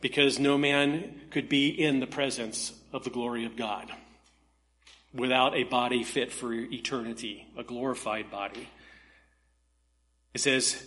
because 0.00 0.38
no 0.38 0.58
man 0.58 1.20
could 1.30 1.48
be 1.48 1.68
in 1.68 2.00
the 2.00 2.06
presence 2.06 2.72
of 2.92 3.04
the 3.04 3.10
glory 3.10 3.44
of 3.44 3.56
God 3.56 3.90
without 5.14 5.54
a 5.54 5.64
body 5.64 6.04
fit 6.04 6.32
for 6.32 6.52
eternity, 6.52 7.46
a 7.56 7.62
glorified 7.62 8.30
body. 8.30 8.68
It 10.34 10.40
says, 10.40 10.82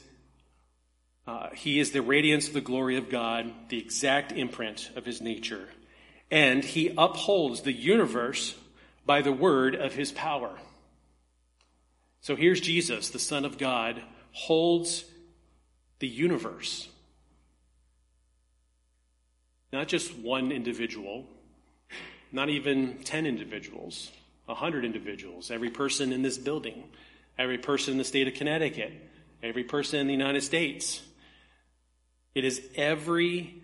uh, 1.28 1.50
He 1.54 1.80
is 1.80 1.92
the 1.92 2.02
radiance 2.02 2.48
of 2.48 2.54
the 2.54 2.62
glory 2.62 2.98
of 2.98 3.10
God, 3.10 3.52
the 3.70 3.80
exact 3.80 4.32
imprint 4.32 4.90
of 4.96 5.06
His 5.06 5.22
nature. 5.22 5.70
And 6.30 6.64
He 6.64 6.94
upholds 6.98 7.62
the 7.62 7.74
universe 7.74 8.56
by 9.06 9.22
the 9.22 9.32
word 9.32 9.76
of 9.76 9.94
His 9.94 10.12
power. 10.12 10.58
So 12.22 12.36
here's 12.36 12.62
Jesus, 12.62 13.10
the 13.10 13.20
Son 13.20 13.46
of 13.46 13.58
God, 13.58 14.02
holds 14.32 15.06
the 16.00 16.08
universe. 16.08 16.88
Not 19.74 19.88
just 19.88 20.16
one 20.18 20.52
individual, 20.52 21.26
not 22.32 22.50
even 22.50 23.00
10 23.04 23.26
individuals, 23.26 24.12
100 24.46 24.86
individuals, 24.86 25.50
every 25.50 25.70
person 25.70 26.12
in 26.12 26.22
this 26.22 26.38
building, 26.38 26.84
every 27.38 27.58
person 27.58 27.94
in 27.94 27.98
the 27.98 28.04
state 28.04 28.28
of 28.28 28.34
Connecticut, 28.34 28.92
every 29.42 29.64
person 29.64 30.00
in 30.00 30.08
the 30.08 30.14
United 30.14 30.42
States. 30.42 31.02
It 32.34 32.46
is 32.46 32.62
everything 32.76 33.62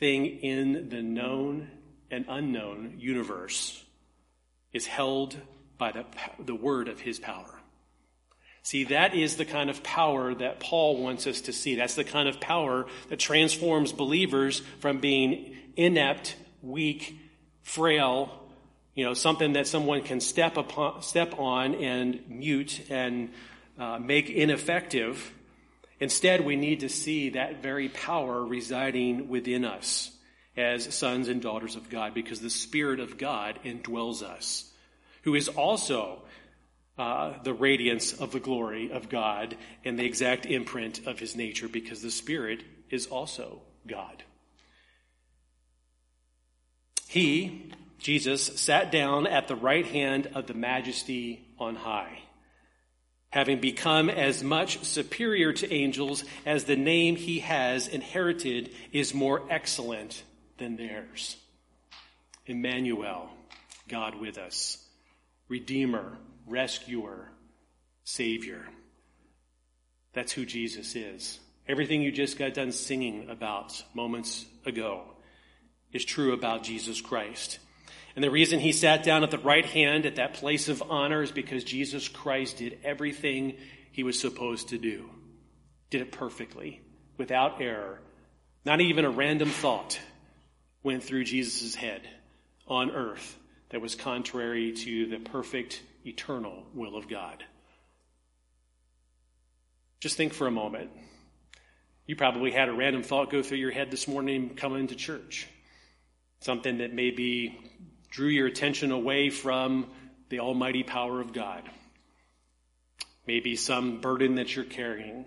in 0.00 0.88
the 0.88 1.02
known 1.02 1.70
and 2.10 2.24
unknown 2.28 2.94
universe 2.98 3.82
is 4.72 4.86
held 4.86 5.36
by 5.78 5.92
the, 5.92 6.04
the 6.38 6.54
word 6.54 6.88
of 6.88 7.00
his 7.00 7.18
power. 7.18 7.60
See, 8.62 8.84
that 8.84 9.14
is 9.14 9.36
the 9.36 9.44
kind 9.44 9.70
of 9.70 9.82
power 9.82 10.34
that 10.34 10.58
Paul 10.58 11.00
wants 11.00 11.26
us 11.26 11.42
to 11.42 11.52
see. 11.52 11.76
That's 11.76 11.94
the 11.94 12.04
kind 12.04 12.28
of 12.28 12.40
power 12.40 12.86
that 13.10 13.18
transforms 13.18 13.92
believers 13.92 14.60
from 14.80 14.98
being 14.98 15.56
inept, 15.76 16.34
weak, 16.62 17.16
frail, 17.62 18.42
you 18.96 19.04
know, 19.04 19.14
something 19.14 19.52
that 19.52 19.66
someone 19.66 20.02
can 20.02 20.20
step 20.20 20.56
upon, 20.56 21.02
step 21.02 21.38
on 21.38 21.74
and 21.76 22.28
mute 22.28 22.80
and 22.90 23.30
uh, 23.78 23.98
make 23.98 24.30
ineffective. 24.30 25.32
Instead, 25.98 26.44
we 26.44 26.56
need 26.56 26.80
to 26.80 26.88
see 26.88 27.30
that 27.30 27.62
very 27.62 27.88
power 27.88 28.44
residing 28.44 29.28
within 29.28 29.64
us 29.64 30.10
as 30.56 30.94
sons 30.94 31.28
and 31.28 31.42
daughters 31.42 31.76
of 31.76 31.90
God, 31.90 32.14
because 32.14 32.40
the 32.40 32.50
Spirit 32.50 33.00
of 33.00 33.18
God 33.18 33.58
indwells 33.64 34.22
us, 34.22 34.70
who 35.22 35.34
is 35.34 35.48
also 35.48 36.22
uh, 36.98 37.34
the 37.42 37.52
radiance 37.52 38.14
of 38.14 38.32
the 38.32 38.40
glory 38.40 38.90
of 38.90 39.08
God 39.08 39.56
and 39.84 39.98
the 39.98 40.04
exact 40.04 40.46
imprint 40.46 41.06
of 41.06 41.18
his 41.18 41.36
nature, 41.36 41.68
because 41.68 42.00
the 42.00 42.10
Spirit 42.10 42.62
is 42.90 43.06
also 43.06 43.60
God. 43.86 44.22
He, 47.08 47.70
Jesus, 47.98 48.42
sat 48.42 48.90
down 48.90 49.26
at 49.26 49.48
the 49.48 49.56
right 49.56 49.86
hand 49.86 50.30
of 50.34 50.46
the 50.46 50.54
majesty 50.54 51.46
on 51.58 51.76
high, 51.76 52.20
having 53.36 53.60
become 53.60 54.08
as 54.08 54.42
much 54.42 54.82
superior 54.82 55.52
to 55.52 55.70
angels 55.70 56.24
as 56.46 56.64
the 56.64 56.74
name 56.74 57.16
he 57.16 57.40
has 57.40 57.86
inherited 57.86 58.70
is 58.92 59.12
more 59.12 59.42
excellent 59.50 60.22
than 60.56 60.74
theirs. 60.76 61.36
Emmanuel, 62.46 63.28
God 63.88 64.14
with 64.14 64.38
us, 64.38 64.82
Redeemer, 65.48 66.16
Rescuer, 66.46 67.30
Savior. 68.04 68.66
That's 70.14 70.32
who 70.32 70.46
Jesus 70.46 70.96
is. 70.96 71.38
Everything 71.68 72.00
you 72.00 72.12
just 72.12 72.38
got 72.38 72.54
done 72.54 72.72
singing 72.72 73.28
about 73.28 73.84
moments 73.92 74.46
ago 74.64 75.02
is 75.92 76.06
true 76.06 76.32
about 76.32 76.62
Jesus 76.62 77.02
Christ. 77.02 77.58
And 78.16 78.24
the 78.24 78.30
reason 78.30 78.58
he 78.58 78.72
sat 78.72 79.04
down 79.04 79.22
at 79.22 79.30
the 79.30 79.38
right 79.38 79.64
hand 79.64 80.06
at 80.06 80.16
that 80.16 80.34
place 80.34 80.68
of 80.68 80.82
honor 80.90 81.22
is 81.22 81.30
because 81.30 81.62
Jesus 81.62 82.08
Christ 82.08 82.56
did 82.56 82.78
everything 82.82 83.58
he 83.92 84.02
was 84.02 84.18
supposed 84.18 84.70
to 84.70 84.78
do. 84.78 85.10
Did 85.90 86.00
it 86.00 86.12
perfectly, 86.12 86.80
without 87.18 87.60
error. 87.60 88.00
Not 88.64 88.80
even 88.80 89.04
a 89.04 89.10
random 89.10 89.50
thought 89.50 90.00
went 90.82 91.04
through 91.04 91.24
Jesus' 91.24 91.74
head 91.74 92.08
on 92.66 92.90
earth 92.90 93.36
that 93.68 93.82
was 93.82 93.94
contrary 93.94 94.72
to 94.72 95.06
the 95.06 95.18
perfect, 95.18 95.82
eternal 96.06 96.64
will 96.74 96.96
of 96.96 97.08
God. 97.08 97.44
Just 100.00 100.16
think 100.16 100.32
for 100.32 100.46
a 100.46 100.50
moment. 100.50 100.90
You 102.06 102.16
probably 102.16 102.50
had 102.50 102.68
a 102.68 102.72
random 102.72 103.02
thought 103.02 103.30
go 103.30 103.42
through 103.42 103.58
your 103.58 103.72
head 103.72 103.90
this 103.90 104.08
morning 104.08 104.54
coming 104.56 104.86
to 104.86 104.94
church 104.94 105.48
something 106.40 106.78
that 106.78 106.94
maybe 106.94 107.58
drew 108.10 108.28
your 108.28 108.46
attention 108.46 108.90
away 108.90 109.30
from 109.30 109.86
the 110.28 110.40
almighty 110.40 110.82
power 110.82 111.20
of 111.20 111.32
God. 111.32 111.62
Maybe 113.26 113.56
some 113.56 114.00
burden 114.00 114.36
that 114.36 114.54
you're 114.54 114.64
carrying. 114.64 115.24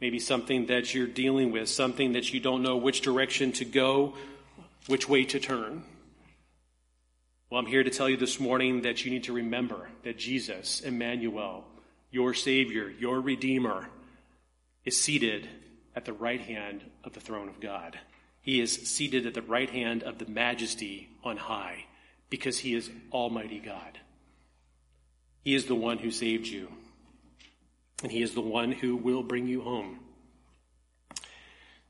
Maybe 0.00 0.18
something 0.18 0.66
that 0.66 0.94
you're 0.94 1.06
dealing 1.06 1.52
with, 1.52 1.68
something 1.68 2.12
that 2.12 2.32
you 2.32 2.40
don't 2.40 2.62
know 2.62 2.76
which 2.76 3.02
direction 3.02 3.52
to 3.52 3.64
go, 3.64 4.14
which 4.86 5.08
way 5.08 5.24
to 5.26 5.38
turn. 5.38 5.82
Well, 7.50 7.60
I'm 7.60 7.66
here 7.66 7.82
to 7.82 7.90
tell 7.90 8.08
you 8.08 8.16
this 8.16 8.40
morning 8.40 8.82
that 8.82 9.04
you 9.04 9.10
need 9.10 9.24
to 9.24 9.32
remember 9.32 9.88
that 10.04 10.16
Jesus, 10.16 10.80
Emmanuel, 10.80 11.64
your 12.10 12.32
Savior, 12.32 12.88
your 12.88 13.20
Redeemer, 13.20 13.88
is 14.84 14.98
seated 14.98 15.48
at 15.94 16.04
the 16.06 16.12
right 16.12 16.40
hand 16.40 16.82
of 17.04 17.12
the 17.12 17.20
throne 17.20 17.48
of 17.48 17.60
God. 17.60 17.98
He 18.40 18.60
is 18.60 18.72
seated 18.72 19.26
at 19.26 19.34
the 19.34 19.42
right 19.42 19.68
hand 19.68 20.02
of 20.02 20.18
the 20.18 20.26
majesty 20.26 21.10
on 21.22 21.36
high 21.36 21.84
because 22.30 22.58
he 22.58 22.74
is 22.74 22.88
Almighty 23.12 23.58
God. 23.58 23.98
He 25.44 25.54
is 25.54 25.66
the 25.66 25.74
one 25.74 25.98
who 25.98 26.10
saved 26.10 26.46
you, 26.46 26.68
and 28.02 28.10
he 28.12 28.22
is 28.22 28.34
the 28.34 28.40
one 28.40 28.72
who 28.72 28.96
will 28.96 29.22
bring 29.22 29.48
you 29.48 29.62
home. 29.62 29.98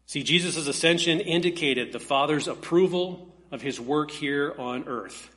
See, 0.07 0.23
Jesus' 0.23 0.67
ascension 0.67 1.21
indicated 1.21 1.93
the 1.93 2.01
Father's 2.01 2.49
approval 2.49 3.29
of 3.53 3.63
his 3.63 3.81
work 3.81 4.11
here 4.11 4.53
on 4.59 4.89
earth. 4.89 5.31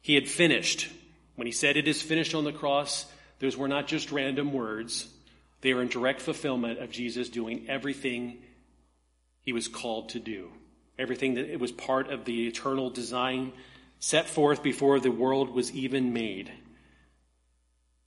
He 0.00 0.14
had 0.14 0.28
finished. 0.28 0.88
When 1.36 1.46
he 1.46 1.52
said 1.52 1.76
it 1.76 1.88
is 1.88 2.00
finished 2.00 2.34
on 2.34 2.44
the 2.44 2.52
cross, 2.52 3.06
those 3.40 3.56
were 3.56 3.68
not 3.68 3.86
just 3.86 4.12
random 4.12 4.52
words. 4.52 5.08
They 5.60 5.72
are 5.72 5.82
in 5.82 5.88
direct 5.88 6.20
fulfillment 6.20 6.78
of 6.78 6.90
Jesus 6.90 7.28
doing 7.28 7.66
everything 7.68 8.38
he 9.42 9.52
was 9.52 9.68
called 9.68 10.10
to 10.10 10.18
do. 10.18 10.50
Everything 10.98 11.34
that 11.34 11.50
it 11.50 11.60
was 11.60 11.72
part 11.72 12.10
of 12.10 12.24
the 12.24 12.46
eternal 12.46 12.90
design 12.90 13.52
set 14.00 14.28
forth 14.28 14.62
before 14.62 14.98
the 14.98 15.10
world 15.10 15.50
was 15.50 15.70
even 15.72 16.12
made. 16.12 16.50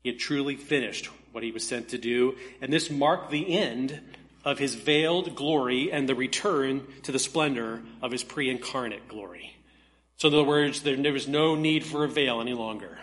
He 0.04 0.10
had 0.10 0.20
truly 0.20 0.58
finished 0.58 1.10
what 1.32 1.44
he 1.44 1.52
was 1.52 1.66
sent 1.66 1.90
to 1.90 1.98
do, 1.98 2.36
and 2.62 2.74
this 2.74 2.90
marked 2.90 3.32
the 3.32 3.58
end 3.58 4.02
of 4.44 4.60
his 4.60 4.76
veiled 4.76 5.36
glory 5.36 5.92
and 5.92 6.10
the 6.10 6.16
return 6.16 6.86
to 7.04 7.12
the 7.12 7.20
splendor 7.20 7.82
of 8.02 8.12
his 8.12 8.24
pre 8.24 8.50
incarnate 8.50 9.08
glory. 9.08 9.56
So, 10.18 10.28
in 10.28 10.34
other 10.34 10.44
words, 10.44 10.82
there, 10.82 10.98
there 10.98 11.14
was 11.14 11.28
no 11.28 11.56
need 11.56 11.86
for 11.86 12.04
a 12.04 12.10
veil 12.10 12.42
any 12.42 12.54
longer. 12.54 12.98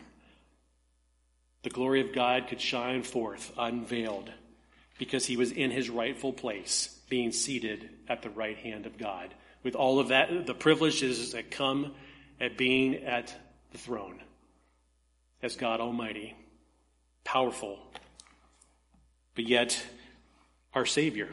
The 1.62 1.70
glory 1.70 2.00
of 2.00 2.12
God 2.12 2.48
could 2.48 2.60
shine 2.60 3.02
forth 3.02 3.52
unveiled 3.56 4.30
because 4.98 5.26
he 5.26 5.36
was 5.36 5.52
in 5.52 5.70
his 5.70 5.90
rightful 5.90 6.32
place 6.32 6.98
being 7.08 7.32
seated 7.32 7.88
at 8.08 8.22
the 8.22 8.30
right 8.30 8.56
hand 8.56 8.86
of 8.86 8.98
God, 8.98 9.34
with 9.62 9.74
all 9.74 9.98
of 9.98 10.08
that, 10.08 10.46
the 10.46 10.54
privileges 10.54 11.32
that 11.32 11.50
come 11.50 11.94
at 12.40 12.56
being 12.56 12.94
at 13.04 13.34
the 13.72 13.78
throne 13.78 14.20
as 15.42 15.56
God 15.56 15.80
Almighty, 15.80 16.34
powerful, 17.24 17.78
but 19.34 19.46
yet 19.46 19.82
our 20.74 20.86
Savior. 20.86 21.28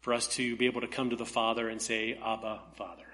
For 0.00 0.12
us 0.12 0.28
to 0.28 0.56
be 0.56 0.66
able 0.66 0.82
to 0.82 0.86
come 0.86 1.10
to 1.10 1.16
the 1.16 1.24
Father 1.24 1.68
and 1.68 1.80
say, 1.80 2.18
Abba, 2.22 2.60
Father. 2.76 3.04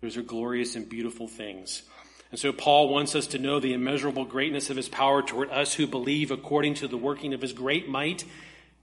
Those 0.00 0.16
are 0.16 0.22
glorious 0.22 0.76
and 0.76 0.88
beautiful 0.88 1.28
things. 1.28 1.82
And 2.30 2.38
so 2.38 2.52
Paul 2.52 2.88
wants 2.88 3.14
us 3.14 3.26
to 3.28 3.38
know 3.38 3.58
the 3.58 3.72
immeasurable 3.72 4.24
greatness 4.24 4.70
of 4.70 4.76
his 4.76 4.88
power 4.88 5.22
toward 5.22 5.50
us 5.50 5.74
who 5.74 5.86
believe 5.86 6.30
according 6.30 6.74
to 6.74 6.88
the 6.88 6.96
working 6.96 7.34
of 7.34 7.42
his 7.42 7.52
great 7.52 7.88
might 7.88 8.24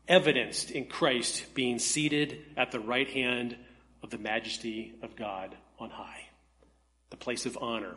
evidenced 0.08 0.72
in 0.72 0.86
Christ 0.86 1.54
being 1.56 1.80
seated 1.80 2.44
at 2.56 2.72
the 2.72 2.80
right 2.80 3.10
hand 3.10 3.56
of 4.04 4.12
the 4.12 4.18
majesty 4.18 4.94
of 5.02 5.16
God 5.16 5.56
on 5.80 5.90
high, 5.90 6.30
the 7.10 7.18
place 7.18 7.46
of 7.46 7.58
honor, 7.62 7.96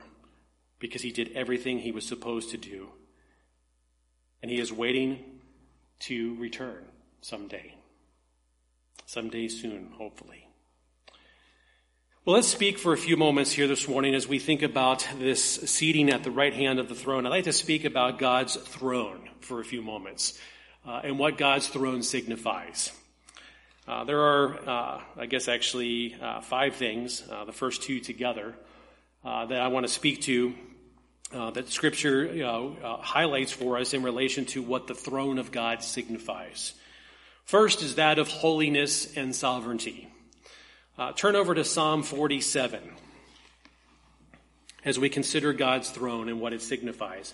because 0.79 1.03
he 1.03 1.13
did 1.13 1.33
everything 1.35 1.79
he 1.79 1.93
was 1.93 2.07
supposed 2.07 2.51
to 2.51 2.57
do. 2.57 2.89
And 4.43 4.51
he 4.51 4.61
is 4.61 4.73
waiting 4.73 5.41
to 6.01 6.37
return 6.37 6.85
someday. 7.21 7.75
Someday 9.07 9.49
soon, 9.49 9.93
hopefully. 9.97 10.49
Well, 12.25 12.37
let's 12.37 12.49
speak 12.49 12.79
for 12.79 12.93
a 12.93 12.99
few 12.99 13.17
moments 13.17 13.53
here 13.53 13.67
this 13.67 13.89
morning 13.89 14.15
as 14.15 14.29
we 14.29 14.39
think 14.39 14.63
about 14.63 15.09
this 15.19 15.43
seating 15.43 16.11
at 16.11 16.25
the 16.25 16.31
right 16.31 16.53
hand 16.53 16.79
of 16.79 16.89
the 16.89 16.95
throne. 16.95 17.25
I'd 17.25 17.31
like 17.31 17.45
to 17.45 17.55
speak 17.55 17.87
about 17.87 18.19
God's 18.19 18.55
throne 18.55 19.31
for 19.41 19.61
a 19.61 19.65
few 19.65 19.81
moments 19.81 20.39
uh, 20.87 21.01
and 21.05 21.19
what 21.19 21.39
God's 21.39 21.69
throne 21.69 22.03
signifies. 22.03 22.93
Uh, 23.89 24.05
there 24.05 24.21
are, 24.21 24.69
uh, 24.69 25.01
I 25.17 25.25
guess, 25.25 25.49
actually 25.49 26.15
uh, 26.21 26.43
five 26.43 26.77
things, 26.77 27.27
uh, 27.33 27.47
the 27.47 27.55
first 27.55 27.83
two 27.83 28.01
together, 28.01 28.55
that 29.25 29.59
I 29.59 29.69
want 29.69 29.87
to 29.87 29.93
speak 29.93 30.21
to 30.23 30.53
that 31.33 31.71
Scripture 31.71 32.27
you 32.27 32.43
know, 32.43 32.77
highlights 33.01 33.51
for 33.51 33.79
us 33.79 33.95
in 33.95 34.03
relation 34.03 34.45
to 34.47 34.63
what 34.63 34.89
the 34.89 34.95
throne 34.95 35.39
of 35.39 35.53
God 35.53 35.83
signifies. 35.83 36.75
First 37.45 37.83
is 37.83 37.95
that 37.95 38.19
of 38.19 38.29
holiness 38.29 39.17
and 39.17 39.35
sovereignty. 39.35 40.09
Turn 41.17 41.35
over 41.35 41.55
to 41.55 41.65
Psalm 41.65 42.03
47 42.03 42.81
as 44.85 44.99
we 44.99 45.09
consider 45.09 45.55
God's 45.55 45.89
throne 45.89 46.29
and 46.29 46.43
what 46.43 46.53
it 46.53 46.61
signifies. 46.61 47.33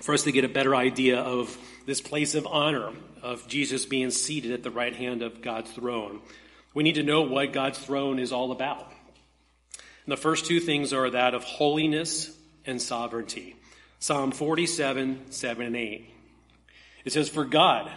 For 0.00 0.14
us 0.14 0.22
to 0.22 0.32
get 0.32 0.44
a 0.44 0.48
better 0.48 0.74
idea 0.74 1.20
of 1.20 1.54
this 1.86 2.00
place 2.00 2.34
of 2.34 2.46
honor, 2.46 2.90
of 3.22 3.46
Jesus 3.48 3.86
being 3.86 4.10
seated 4.10 4.52
at 4.52 4.62
the 4.62 4.70
right 4.70 4.94
hand 4.94 5.22
of 5.22 5.42
God's 5.42 5.70
throne, 5.70 6.20
we 6.74 6.82
need 6.82 6.96
to 6.96 7.02
know 7.02 7.22
what 7.22 7.52
God's 7.52 7.78
throne 7.78 8.18
is 8.18 8.32
all 8.32 8.52
about. 8.52 8.90
And 10.04 10.12
the 10.12 10.16
first 10.16 10.46
two 10.46 10.60
things 10.60 10.92
are 10.92 11.10
that 11.10 11.34
of 11.34 11.44
holiness 11.44 12.36
and 12.66 12.80
sovereignty. 12.80 13.56
Psalm 13.98 14.32
47, 14.32 15.30
7 15.30 15.66
and 15.66 15.76
8. 15.76 16.10
It 17.04 17.12
says, 17.12 17.28
For 17.28 17.44
God 17.44 17.90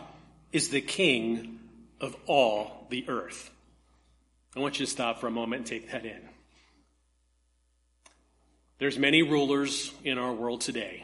is 0.52 0.70
the 0.70 0.82
King 0.82 1.60
of 2.00 2.16
all 2.28 2.88
the 2.90 3.06
earth. 3.10 3.50
I 4.56 4.60
want 4.60 4.80
you 4.80 4.86
to 4.86 4.92
stop 4.92 5.20
for 5.20 5.28
a 5.28 5.32
moment 5.32 5.60
and 5.60 5.68
take 5.68 5.92
that 5.92 6.06
in. 6.06 6.22
There's 8.80 8.98
many 8.98 9.24
rulers 9.24 9.92
in 10.04 10.18
our 10.18 10.34
world 10.34 10.62
today. 10.62 11.04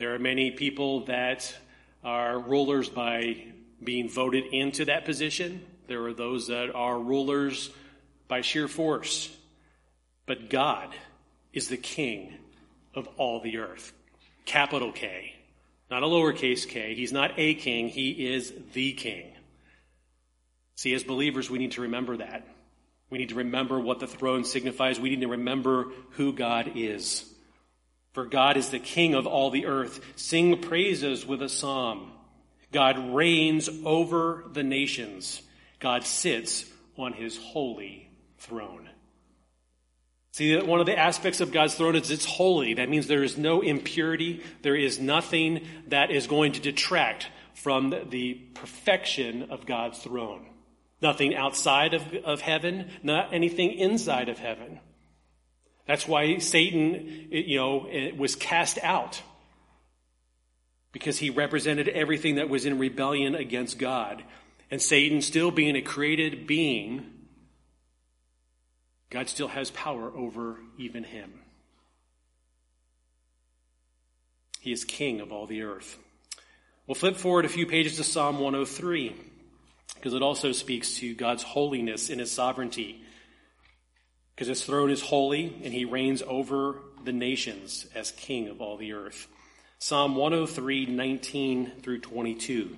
There 0.00 0.14
are 0.14 0.18
many 0.18 0.50
people 0.50 1.04
that 1.04 1.54
are 2.02 2.38
rulers 2.38 2.88
by 2.88 3.36
being 3.84 4.08
voted 4.08 4.46
into 4.46 4.86
that 4.86 5.04
position. 5.04 5.60
There 5.88 6.02
are 6.06 6.14
those 6.14 6.46
that 6.46 6.74
are 6.74 6.98
rulers 6.98 7.68
by 8.26 8.40
sheer 8.40 8.66
force. 8.66 9.28
But 10.24 10.48
God 10.48 10.88
is 11.52 11.68
the 11.68 11.76
king 11.76 12.32
of 12.94 13.08
all 13.18 13.42
the 13.42 13.58
earth. 13.58 13.92
Capital 14.46 14.90
K, 14.90 15.34
not 15.90 16.02
a 16.02 16.06
lowercase 16.06 16.66
k. 16.66 16.94
He's 16.94 17.12
not 17.12 17.32
a 17.36 17.52
king, 17.52 17.90
he 17.90 18.32
is 18.32 18.54
the 18.72 18.94
king. 18.94 19.26
See, 20.76 20.94
as 20.94 21.04
believers, 21.04 21.50
we 21.50 21.58
need 21.58 21.72
to 21.72 21.82
remember 21.82 22.16
that. 22.16 22.48
We 23.10 23.18
need 23.18 23.28
to 23.28 23.34
remember 23.34 23.78
what 23.78 24.00
the 24.00 24.06
throne 24.06 24.44
signifies. 24.44 24.98
We 24.98 25.10
need 25.10 25.20
to 25.20 25.28
remember 25.28 25.88
who 26.12 26.32
God 26.32 26.72
is. 26.76 27.29
For 28.12 28.24
God 28.24 28.56
is 28.56 28.70
the 28.70 28.78
King 28.78 29.14
of 29.14 29.26
all 29.26 29.50
the 29.50 29.66
earth. 29.66 30.00
Sing 30.16 30.60
praises 30.60 31.24
with 31.24 31.42
a 31.42 31.48
psalm. 31.48 32.12
God 32.72 33.14
reigns 33.14 33.68
over 33.84 34.44
the 34.52 34.62
nations. 34.62 35.42
God 35.78 36.04
sits 36.04 36.64
on 36.96 37.12
his 37.12 37.36
holy 37.36 38.10
throne. 38.38 38.88
See, 40.32 40.56
one 40.56 40.80
of 40.80 40.86
the 40.86 40.98
aspects 40.98 41.40
of 41.40 41.52
God's 41.52 41.74
throne 41.74 41.96
is 41.96 42.10
it's 42.10 42.24
holy. 42.24 42.74
That 42.74 42.88
means 42.88 43.06
there 43.06 43.24
is 43.24 43.36
no 43.36 43.60
impurity. 43.62 44.42
There 44.62 44.76
is 44.76 45.00
nothing 45.00 45.66
that 45.88 46.10
is 46.10 46.26
going 46.28 46.52
to 46.52 46.60
detract 46.60 47.28
from 47.54 47.94
the 48.10 48.34
perfection 48.54 49.50
of 49.50 49.66
God's 49.66 49.98
throne. 49.98 50.46
Nothing 51.02 51.34
outside 51.34 51.94
of, 51.94 52.14
of 52.24 52.40
heaven, 52.40 52.90
not 53.02 53.32
anything 53.32 53.72
inside 53.72 54.28
of 54.28 54.38
heaven. 54.38 54.80
That's 55.86 56.06
why 56.06 56.38
Satan, 56.38 57.28
you 57.30 57.58
know, 57.58 58.12
was 58.16 58.36
cast 58.36 58.78
out. 58.82 59.22
Because 60.92 61.18
he 61.18 61.30
represented 61.30 61.88
everything 61.88 62.36
that 62.36 62.48
was 62.48 62.64
in 62.64 62.78
rebellion 62.78 63.34
against 63.34 63.78
God. 63.78 64.22
And 64.70 64.80
Satan, 64.80 65.22
still 65.22 65.50
being 65.50 65.76
a 65.76 65.82
created 65.82 66.46
being, 66.46 67.06
God 69.10 69.28
still 69.28 69.48
has 69.48 69.70
power 69.72 70.10
over 70.16 70.58
even 70.78 71.04
him. 71.04 71.32
He 74.60 74.72
is 74.72 74.84
king 74.84 75.20
of 75.20 75.32
all 75.32 75.46
the 75.46 75.62
earth. 75.62 75.98
We'll 76.86 76.94
flip 76.94 77.16
forward 77.16 77.44
a 77.44 77.48
few 77.48 77.66
pages 77.66 77.96
to 77.96 78.04
Psalm 78.04 78.40
103 78.40 79.14
because 79.94 80.14
it 80.14 80.22
also 80.22 80.52
speaks 80.52 80.94
to 80.96 81.14
God's 81.14 81.42
holiness 81.42 82.10
and 82.10 82.20
his 82.20 82.30
sovereignty. 82.30 83.02
Because 84.40 84.58
his 84.58 84.64
throne 84.64 84.90
is 84.90 85.02
holy 85.02 85.54
and 85.62 85.74
he 85.74 85.84
reigns 85.84 86.22
over 86.26 86.76
the 87.04 87.12
nations 87.12 87.86
as 87.94 88.10
king 88.12 88.48
of 88.48 88.62
all 88.62 88.78
the 88.78 88.94
earth. 88.94 89.28
Psalm 89.78 90.16
103, 90.16 90.86
19 90.86 91.72
through 91.82 92.00
22. 92.00 92.74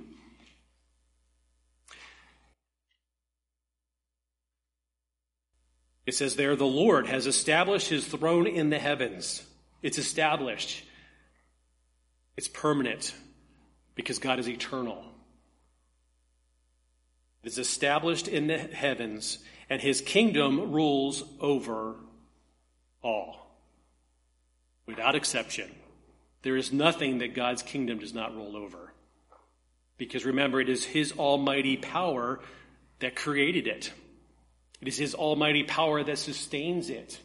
It 6.04 6.16
says 6.16 6.34
there, 6.34 6.56
the 6.56 6.64
Lord 6.64 7.06
has 7.06 7.28
established 7.28 7.88
his 7.88 8.08
throne 8.08 8.48
in 8.48 8.70
the 8.70 8.80
heavens. 8.80 9.46
It's 9.82 9.98
established. 9.98 10.84
It's 12.36 12.48
permanent 12.48 13.14
because 13.94 14.18
God 14.18 14.40
is 14.40 14.48
eternal. 14.48 15.04
It 17.44 17.48
is 17.48 17.58
established 17.58 18.26
in 18.26 18.48
the 18.48 18.58
heavens, 18.58 19.38
and 19.72 19.80
his 19.80 20.02
kingdom 20.02 20.70
rules 20.70 21.24
over 21.40 21.94
all. 23.02 23.56
Without 24.84 25.14
exception. 25.14 25.74
There 26.42 26.58
is 26.58 26.74
nothing 26.74 27.18
that 27.18 27.34
God's 27.34 27.62
kingdom 27.62 27.98
does 27.98 28.12
not 28.12 28.34
rule 28.34 28.54
over. 28.54 28.92
Because 29.96 30.26
remember, 30.26 30.60
it 30.60 30.68
is 30.68 30.84
his 30.84 31.12
almighty 31.12 31.78
power 31.78 32.40
that 32.98 33.16
created 33.16 33.66
it. 33.66 33.90
It 34.82 34.88
is 34.88 34.98
his 34.98 35.14
almighty 35.14 35.62
power 35.62 36.04
that 36.04 36.18
sustains 36.18 36.90
it. 36.90 37.18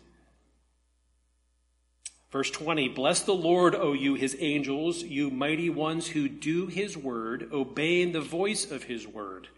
Verse 2.32 2.50
20 2.50 2.88
Bless 2.88 3.24
the 3.24 3.36
Lord, 3.36 3.76
O 3.76 3.92
you, 3.92 4.16
his 4.16 4.38
angels, 4.40 5.04
you 5.04 5.30
mighty 5.30 5.70
ones 5.70 6.08
who 6.08 6.30
do 6.30 6.68
his 6.68 6.96
word, 6.96 7.50
obeying 7.52 8.14
the 8.14 8.22
voice 8.22 8.72
of 8.72 8.84
his 8.84 9.06
word. 9.06 9.50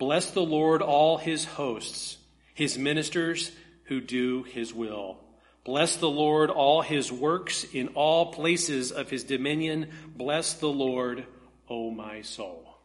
Bless 0.00 0.30
the 0.30 0.40
Lord, 0.40 0.80
all 0.80 1.18
his 1.18 1.44
hosts, 1.44 2.16
his 2.54 2.78
ministers 2.78 3.52
who 3.84 4.00
do 4.00 4.44
his 4.44 4.72
will. 4.72 5.18
Bless 5.62 5.96
the 5.96 6.08
Lord, 6.08 6.48
all 6.48 6.80
his 6.80 7.12
works 7.12 7.64
in 7.64 7.88
all 7.88 8.32
places 8.32 8.92
of 8.92 9.10
his 9.10 9.24
dominion. 9.24 9.90
Bless 10.16 10.54
the 10.54 10.70
Lord, 10.70 11.26
O 11.68 11.90
my 11.90 12.22
soul. 12.22 12.78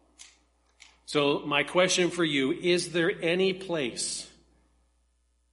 So, 1.05 1.41
my 1.45 1.63
question 1.63 2.09
for 2.09 2.25
you 2.25 2.51
is 2.51 2.91
there 2.91 3.13
any 3.21 3.53
place 3.53 4.29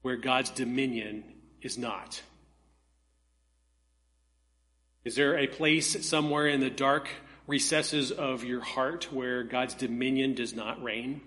where 0.01 0.17
God's 0.17 0.51
dominion 0.51 1.23
is 1.61 1.79
not? 1.79 2.21
Is 5.05 5.15
there 5.15 5.39
a 5.39 5.47
place 5.47 6.05
somewhere 6.05 6.49
in 6.49 6.59
the 6.59 6.71
dark 6.71 7.09
recesses 7.47 8.11
of 8.11 8.43
your 8.43 8.63
heart 8.63 9.13
where 9.13 9.45
God's 9.45 9.75
dominion 9.75 10.35
does 10.35 10.55
not 10.55 10.83
reign? 10.83 11.21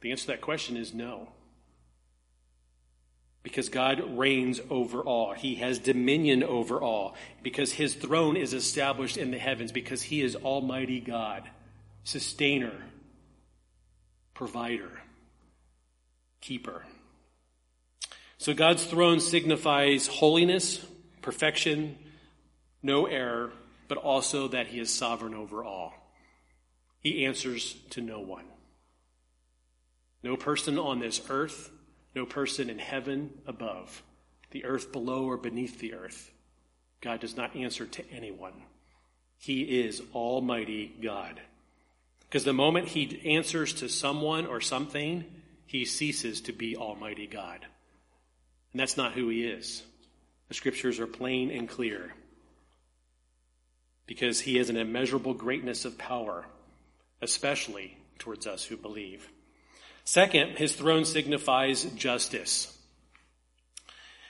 The 0.00 0.10
answer 0.10 0.22
to 0.22 0.26
that 0.28 0.40
question 0.40 0.76
is 0.76 0.94
no. 0.94 1.28
Because 3.42 3.68
God 3.68 4.18
reigns 4.18 4.60
over 4.68 5.00
all. 5.00 5.32
He 5.32 5.56
has 5.56 5.78
dominion 5.78 6.42
over 6.42 6.80
all. 6.80 7.14
Because 7.42 7.72
his 7.72 7.94
throne 7.94 8.36
is 8.36 8.52
established 8.52 9.16
in 9.16 9.30
the 9.30 9.38
heavens. 9.38 9.72
Because 9.72 10.02
he 10.02 10.20
is 10.20 10.36
Almighty 10.36 11.00
God, 11.00 11.48
sustainer, 12.04 12.72
provider, 14.34 14.90
keeper. 16.40 16.84
So 18.36 18.54
God's 18.54 18.84
throne 18.84 19.20
signifies 19.20 20.06
holiness, 20.06 20.84
perfection, 21.20 21.98
no 22.82 23.06
error, 23.06 23.52
but 23.88 23.98
also 23.98 24.48
that 24.48 24.66
he 24.66 24.80
is 24.80 24.92
sovereign 24.92 25.34
over 25.34 25.62
all. 25.62 25.92
He 27.00 27.26
answers 27.26 27.74
to 27.90 28.00
no 28.00 28.20
one. 28.20 28.44
No 30.22 30.36
person 30.36 30.78
on 30.78 30.98
this 31.00 31.22
earth, 31.30 31.70
no 32.14 32.26
person 32.26 32.70
in 32.70 32.78
heaven 32.78 33.30
above, 33.46 34.02
the 34.50 34.64
earth 34.64 34.92
below 34.92 35.24
or 35.24 35.36
beneath 35.36 35.78
the 35.78 35.94
earth. 35.94 36.30
God 37.00 37.20
does 37.20 37.36
not 37.36 37.56
answer 37.56 37.86
to 37.86 38.10
anyone. 38.10 38.54
He 39.38 39.62
is 39.80 40.02
Almighty 40.14 40.92
God. 41.02 41.40
Because 42.20 42.44
the 42.44 42.52
moment 42.52 42.88
he 42.88 43.22
answers 43.36 43.72
to 43.74 43.88
someone 43.88 44.46
or 44.46 44.60
something, 44.60 45.24
he 45.66 45.84
ceases 45.84 46.42
to 46.42 46.52
be 46.52 46.76
Almighty 46.76 47.26
God. 47.26 47.64
And 48.72 48.80
that's 48.80 48.96
not 48.96 49.12
who 49.12 49.28
he 49.30 49.44
is. 49.44 49.82
The 50.48 50.54
scriptures 50.54 51.00
are 51.00 51.06
plain 51.06 51.50
and 51.50 51.68
clear. 51.68 52.12
because 54.06 54.40
he 54.40 54.56
has 54.56 54.68
an 54.70 54.76
immeasurable 54.76 55.34
greatness 55.34 55.84
of 55.84 55.96
power, 55.96 56.44
especially 57.22 57.96
towards 58.18 58.44
us 58.44 58.64
who 58.64 58.76
believe. 58.76 59.30
Second, 60.04 60.58
his 60.58 60.74
throne 60.74 61.04
signifies 61.04 61.84
justice. 61.84 62.76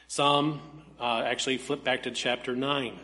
Psalm, 0.09 0.61
uh, 0.99 1.23
actually, 1.25 1.59
flip 1.59 1.85
back 1.85 2.03
to 2.03 2.11
chapter 2.11 2.57
9. 2.57 2.99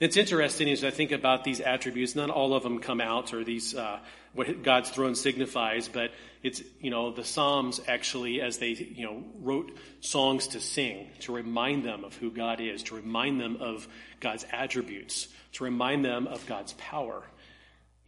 It's 0.00 0.16
interesting 0.16 0.68
as 0.70 0.84
I 0.84 0.90
think 0.90 1.10
about 1.10 1.42
these 1.42 1.60
attributes, 1.60 2.14
not 2.14 2.30
all 2.30 2.54
of 2.54 2.62
them 2.62 2.78
come 2.78 3.00
out, 3.00 3.34
or 3.34 3.42
these, 3.42 3.74
uh, 3.74 3.98
what 4.32 4.62
God's 4.62 4.90
throne 4.90 5.16
signifies, 5.16 5.88
but 5.88 6.12
it's, 6.42 6.62
you 6.80 6.90
know, 6.90 7.10
the 7.10 7.24
Psalms 7.24 7.80
actually, 7.88 8.40
as 8.40 8.58
they, 8.58 8.68
you 8.68 9.04
know, 9.04 9.24
wrote 9.40 9.76
songs 10.00 10.48
to 10.48 10.60
sing, 10.60 11.08
to 11.20 11.32
remind 11.32 11.84
them 11.84 12.04
of 12.04 12.14
who 12.14 12.30
God 12.30 12.60
is, 12.60 12.84
to 12.84 12.94
remind 12.94 13.40
them 13.40 13.56
of 13.60 13.88
God's 14.20 14.46
attributes, 14.52 15.26
to 15.54 15.64
remind 15.64 16.04
them 16.04 16.28
of 16.28 16.46
God's 16.46 16.74
power. 16.74 17.24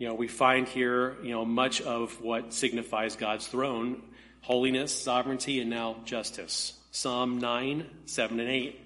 You 0.01 0.09
know, 0.09 0.15
we 0.15 0.29
find 0.29 0.67
here, 0.67 1.15
you 1.23 1.33
know, 1.33 1.45
much 1.45 1.83
of 1.83 2.23
what 2.23 2.55
signifies 2.55 3.17
God's 3.17 3.47
throne 3.47 4.03
holiness, 4.41 4.99
sovereignty, 4.99 5.61
and 5.61 5.69
now 5.69 5.97
justice. 6.07 6.73
Psalm 6.91 7.39
9, 7.39 7.85
7, 8.07 8.41
and 8.41 8.49
8. 8.49 8.81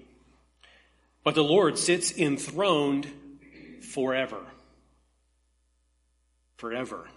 But 1.23 1.33
the 1.33 1.43
Lord 1.43 1.79
sits 1.79 2.11
enthroned 2.11 3.07
forever. 3.93 4.41
Forever. 6.57 7.07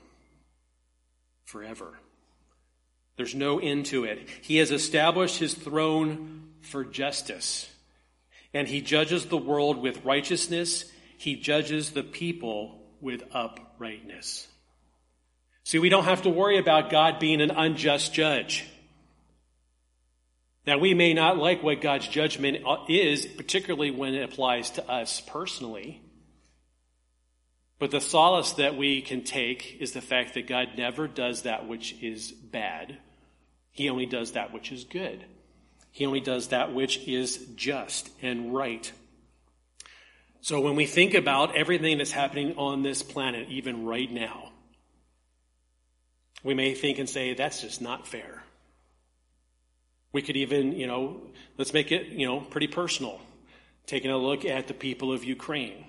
Forever. 1.46 1.98
There's 3.16 3.34
no 3.34 3.58
end 3.58 3.86
to 3.86 4.04
it. 4.04 4.28
He 4.42 4.58
has 4.58 4.70
established 4.70 5.40
his 5.40 5.54
throne 5.54 6.50
for 6.60 6.84
justice. 6.84 7.68
And 8.54 8.68
he 8.68 8.80
judges 8.80 9.26
the 9.26 9.36
world 9.36 9.82
with 9.82 10.04
righteousness. 10.04 10.84
He 11.16 11.34
judges 11.34 11.90
the 11.90 12.04
people 12.04 12.77
with 13.00 13.22
uprightness. 13.32 14.46
See, 15.64 15.78
we 15.78 15.88
don't 15.88 16.04
have 16.04 16.22
to 16.22 16.30
worry 16.30 16.58
about 16.58 16.90
God 16.90 17.18
being 17.18 17.40
an 17.40 17.50
unjust 17.50 18.14
judge. 18.14 18.64
Now, 20.66 20.78
we 20.78 20.94
may 20.94 21.14
not 21.14 21.38
like 21.38 21.62
what 21.62 21.80
God's 21.80 22.08
judgment 22.08 22.58
is, 22.88 23.26
particularly 23.26 23.90
when 23.90 24.14
it 24.14 24.22
applies 24.22 24.70
to 24.72 24.86
us 24.86 25.20
personally. 25.20 26.02
But 27.78 27.90
the 27.90 28.00
solace 28.00 28.52
that 28.52 28.76
we 28.76 29.00
can 29.00 29.22
take 29.22 29.76
is 29.80 29.92
the 29.92 30.00
fact 30.00 30.34
that 30.34 30.46
God 30.46 30.70
never 30.76 31.06
does 31.06 31.42
that 31.42 31.68
which 31.68 31.94
is 32.02 32.32
bad. 32.32 32.98
He 33.70 33.88
only 33.88 34.06
does 34.06 34.32
that 34.32 34.52
which 34.52 34.72
is 34.72 34.84
good. 34.84 35.24
He 35.92 36.04
only 36.04 36.20
does 36.20 36.48
that 36.48 36.74
which 36.74 37.06
is 37.06 37.38
just 37.54 38.10
and 38.20 38.54
right. 38.54 38.90
So 40.48 40.62
when 40.62 40.76
we 40.76 40.86
think 40.86 41.12
about 41.12 41.54
everything 41.54 41.98
that's 41.98 42.10
happening 42.10 42.54
on 42.56 42.82
this 42.82 43.02
planet, 43.02 43.50
even 43.50 43.84
right 43.84 44.10
now, 44.10 44.50
we 46.42 46.54
may 46.54 46.72
think 46.72 46.98
and 46.98 47.06
say, 47.06 47.34
that's 47.34 47.60
just 47.60 47.82
not 47.82 48.08
fair. 48.08 48.42
We 50.10 50.22
could 50.22 50.38
even, 50.38 50.72
you 50.72 50.86
know, 50.86 51.20
let's 51.58 51.74
make 51.74 51.92
it, 51.92 52.06
you 52.06 52.26
know, 52.26 52.40
pretty 52.40 52.66
personal. 52.66 53.20
Taking 53.84 54.10
a 54.10 54.16
look 54.16 54.46
at 54.46 54.68
the 54.68 54.72
people 54.72 55.12
of 55.12 55.22
Ukraine. 55.22 55.84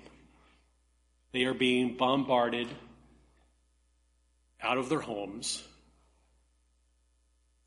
They 1.32 1.44
are 1.44 1.54
being 1.54 1.96
bombarded 1.96 2.68
out 4.60 4.76
of 4.76 4.90
their 4.90 5.00
homes. 5.00 5.66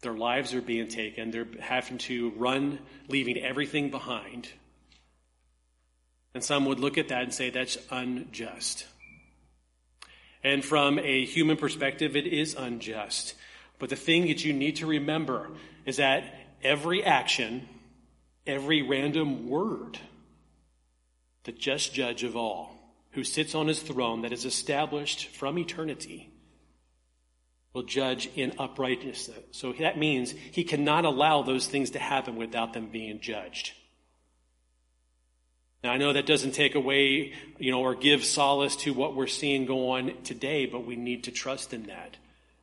Their 0.03 0.13
lives 0.13 0.53
are 0.53 0.61
being 0.61 0.89
taken. 0.89 1.31
They're 1.31 1.47
having 1.59 1.97
to 2.09 2.29
run, 2.35 2.77
leaving 3.07 3.39
everything 3.39 3.89
behind. 3.89 4.47
And 6.33 6.43
some 6.43 6.65
would 6.65 6.79
look 6.79 6.97
at 6.97 7.09
that 7.09 7.23
and 7.23 7.33
say 7.33 7.49
that's 7.49 7.77
unjust. 7.91 8.87
And 10.43 10.65
from 10.65 10.99
a 10.99 11.25
human 11.25 11.57
perspective, 11.57 12.15
it 12.15 12.27
is 12.27 12.55
unjust. 12.55 13.35
But 13.79 13.89
the 13.89 13.95
thing 13.95 14.27
that 14.27 14.43
you 14.43 14.53
need 14.53 14.77
to 14.77 14.85
remember 14.85 15.51
is 15.85 15.97
that 15.97 16.23
every 16.63 17.03
action, 17.03 17.67
every 18.47 18.81
random 18.81 19.47
word, 19.49 19.99
the 21.43 21.51
just 21.51 21.93
judge 21.93 22.23
of 22.23 22.35
all, 22.35 22.75
who 23.11 23.23
sits 23.23 23.53
on 23.53 23.67
his 23.67 23.81
throne 23.81 24.23
that 24.23 24.33
is 24.33 24.45
established 24.45 25.27
from 25.27 25.59
eternity, 25.59 26.29
will 27.73 27.83
judge 27.83 28.29
in 28.35 28.53
uprightness. 28.59 29.29
So 29.51 29.73
that 29.73 29.97
means 29.97 30.31
he 30.51 30.63
cannot 30.63 31.05
allow 31.05 31.41
those 31.41 31.67
things 31.67 31.91
to 31.91 31.99
happen 31.99 32.35
without 32.35 32.73
them 32.73 32.87
being 32.87 33.19
judged. 33.19 33.73
Now, 35.83 35.91
I 35.91 35.97
know 35.97 36.13
that 36.13 36.25
doesn't 36.25 36.53
take 36.53 36.75
away, 36.75 37.33
you 37.57 37.71
know, 37.71 37.81
or 37.81 37.93
give 37.93 38.23
solace 38.23 38.77
to 38.77 38.93
what 38.93 39.15
we're 39.15 39.27
seeing 39.27 39.65
go 39.65 39.91
on 39.91 40.13
today, 40.23 40.65
but 40.65 40.85
we 40.85 40.95
need 40.95 41.25
to 41.25 41.31
trust 41.31 41.73
in 41.73 41.87
that. 41.87 42.15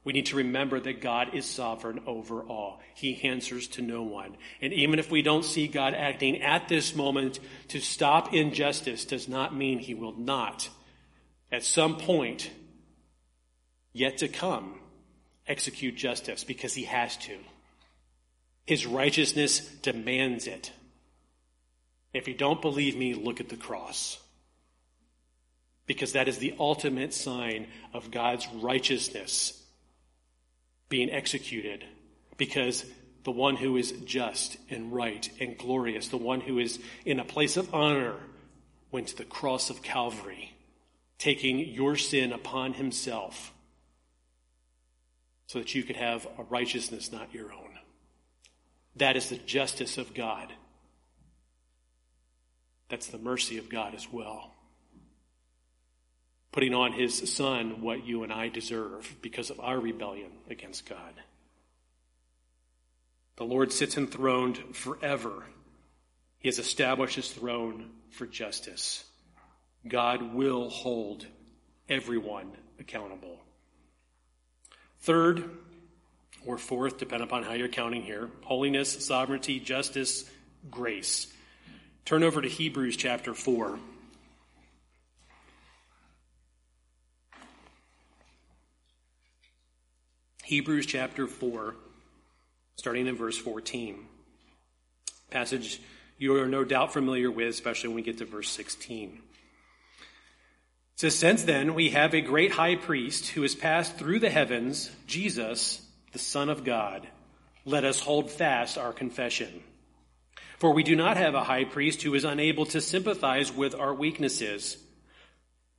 We 0.03 0.15
need 0.15 0.27
to 0.27 0.37
remember 0.37 0.81
that 0.81 1.03
God 1.03 1.35
is 1.35 1.45
sovereign 1.45 2.01
over 2.07 2.43
all. 2.43 2.81
He 2.95 3.23
answers 3.23 3.69
to 3.69 3.83
no 3.83 4.03
one. 4.03 4.37
And 4.63 4.73
even 4.73 4.99
if 4.99 5.11
we 5.11 5.21
don't 5.21 5.45
see 5.45 5.69
God 5.69 5.93
acting 5.93 6.41
at 6.41 6.69
this 6.69 6.97
moment 6.97 7.39
to 7.69 7.81
stop 7.81 8.33
injustice, 8.33 9.05
does 9.05 9.29
not 9.29 9.55
mean 9.55 9.79
he 9.79 9.93
will 9.93 10.17
not, 10.17 10.71
at 11.53 11.63
some 11.63 11.99
point, 11.99 12.51
yet 13.93 14.19
to 14.19 14.29
come, 14.29 14.81
execute 15.47 15.97
justice 15.97 16.45
because 16.45 16.73
he 16.73 16.85
has 16.85 17.19
to. 17.19 17.37
His 18.67 18.87
righteousness 18.87 19.61
demands 19.61 20.47
it. 20.47 20.73
If 22.13 22.29
you 22.29 22.35
don't 22.35 22.61
believe 22.61 22.97
me, 22.97 23.15
look 23.15 23.41
at 23.41 23.49
the 23.49 23.57
cross. 23.57 24.19
Because 25.87 26.13
that 26.13 26.29
is 26.29 26.39
the 26.39 26.55
ultimate 26.59 27.15
sign 27.15 27.67
of 27.93 28.11
God's 28.11 28.47
righteousness 28.55 29.61
being 30.89 31.11
executed 31.11 31.85
because 32.37 32.85
the 33.25 33.31
one 33.31 33.57
who 33.57 33.77
is 33.77 33.93
just 34.05 34.57
and 34.71 34.93
right 34.93 35.31
and 35.41 35.57
glorious, 35.57 36.09
the 36.09 36.17
one 36.17 36.41
who 36.41 36.59
is 36.59 36.79
in 37.05 37.21
a 37.21 37.25
place 37.25 37.57
of 37.57 37.75
honor, 37.75 38.15
went 38.91 39.09
to 39.09 39.17
the 39.17 39.25
cross 39.25 39.71
of 39.71 39.83
Calvary, 39.83 40.53
taking 41.19 41.59
your 41.61 41.97
sin 41.97 42.33
upon 42.33 42.73
himself 42.73 43.53
so 45.47 45.59
that 45.59 45.75
you 45.75 45.83
could 45.83 45.97
have 45.97 46.27
a 46.39 46.43
righteousness 46.45 47.13
not 47.13 47.35
your 47.35 47.53
own. 47.53 47.79
That 48.97 49.17
is 49.17 49.29
the 49.29 49.37
justice 49.37 49.99
of 49.99 50.15
God. 50.15 50.53
That's 52.91 53.07
the 53.07 53.19
mercy 53.19 53.57
of 53.57 53.71
God 53.71 53.95
as 53.95 54.13
well 54.13 54.53
putting 56.53 56.75
on 56.75 56.93
his 56.93 57.33
son 57.33 57.81
what 57.81 58.07
you 58.07 58.23
and 58.23 58.33
I 58.33 58.49
deserve 58.49 59.17
because 59.23 59.51
of 59.51 59.61
our 59.61 59.79
rebellion 59.79 60.31
against 60.49 60.89
God. 60.89 61.15
The 63.37 63.45
Lord 63.45 63.73
sits 63.73 63.97
enthroned 63.97 64.59
forever. 64.77 65.45
He 66.39 66.49
has 66.49 66.59
established 66.59 67.17
his 67.17 67.31
throne 67.31 67.91
for 68.11 68.27
justice. 68.27 69.05
God 69.87 70.35
will 70.35 70.69
hold 70.69 71.27
everyone 71.89 72.51
accountable. 72.79 73.39
Third, 75.01 75.51
or 76.45 76.59
fourth, 76.59 76.99
depending 76.99 77.29
upon 77.29 77.45
how 77.45 77.53
you're 77.53 77.69
counting 77.69 78.03
here 78.03 78.31
holiness, 78.43 79.07
sovereignty, 79.07 79.61
justice, 79.61 80.29
grace. 80.71 81.33
Turn 82.05 82.23
over 82.23 82.43
to 82.43 82.49
Hebrews 82.49 82.97
chapter 82.97 83.35
4. 83.35 83.79
Hebrews 90.51 90.87
chapter 90.87 91.29
4, 91.29 91.77
starting 92.75 93.07
in 93.07 93.17
verse 93.17 93.39
14. 93.39 94.05
Passage 95.31 95.81
you 96.19 96.37
are 96.37 96.47
no 96.47 96.65
doubt 96.65 96.93
familiar 96.93 97.31
with, 97.31 97.49
especially 97.49 97.89
when 97.89 97.97
we 97.97 98.03
get 98.03 98.19
to 98.19 98.27
verse 98.27 98.51
16. 98.51 99.11
It 99.11 99.21
says, 100.97 101.17
Since 101.17 101.45
then 101.45 101.75
we 101.75 101.91
have 101.91 102.15
a 102.15 102.21
great 102.21 102.53
high 102.53 102.75
priest 102.75 103.29
who 103.29 103.43
has 103.43 103.55
passed 103.55 103.97
through 103.97 104.19
the 104.19 104.29
heavens, 104.29 104.91
Jesus, 105.07 105.81
the 106.13 106.19
Son 106.19 106.51
of 106.51 106.65
God. 106.65 107.07
Let 107.65 107.85
us 107.85 108.01
hold 108.01 108.31
fast 108.31 108.77
our 108.77 108.93
confession. 108.93 109.63
For 110.61 110.73
we 110.73 110.85
do 110.85 110.95
not 110.95 111.17
have 111.17 111.35
a 111.35 111.43
high 111.43 111.65
priest 111.65 112.03
who 112.03 112.15
is 112.15 112.25
unable 112.25 112.67
to 112.67 112.81
sympathize 112.81 113.53
with 113.53 113.75
our 113.75 113.93
weaknesses 113.93 114.77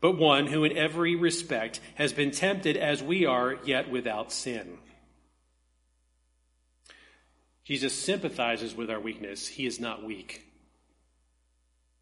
but 0.02 0.18
one 0.18 0.48
who 0.48 0.64
in 0.64 0.76
every 0.76 1.16
respect 1.16 1.80
has 1.94 2.12
been 2.12 2.32
tempted 2.32 2.76
as 2.76 3.04
we 3.04 3.28
are, 3.28 3.58
yet 3.64 3.90
without 3.90 4.34
sin. 4.34 4.80
Jesus 7.64 7.94
sympathizes 7.94 8.76
with 8.76 8.90
our 8.90 9.00
weakness. 9.00 9.48
He 9.48 9.68
is 9.68 9.80
not 9.80 10.04
weak. 10.04 10.44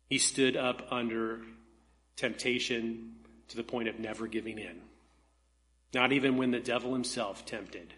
He 0.10 0.18
stood 0.18 0.56
up 0.56 0.88
under 0.92 1.42
temptation 2.15 3.18
to 3.50 3.58
the 3.58 3.63
point 3.63 3.89
of 3.89 4.00
never 4.00 4.28
giving 4.28 4.58
in. 4.58 4.82
Not 5.94 6.13
even 6.13 6.38
when 6.38 6.52
the 6.52 6.60
devil 6.60 6.94
himself 6.94 7.46
tempted. 7.46 7.94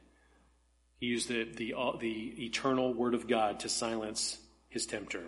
He 0.98 1.06
used 1.08 1.30
the, 1.30 1.44
the, 1.44 1.76
the 2.00 2.46
eternal 2.46 2.94
word 2.94 3.14
of 3.14 3.28
God 3.28 3.60
to 3.62 3.70
silence 3.70 4.38
his 4.72 4.88
tempter. 4.88 5.22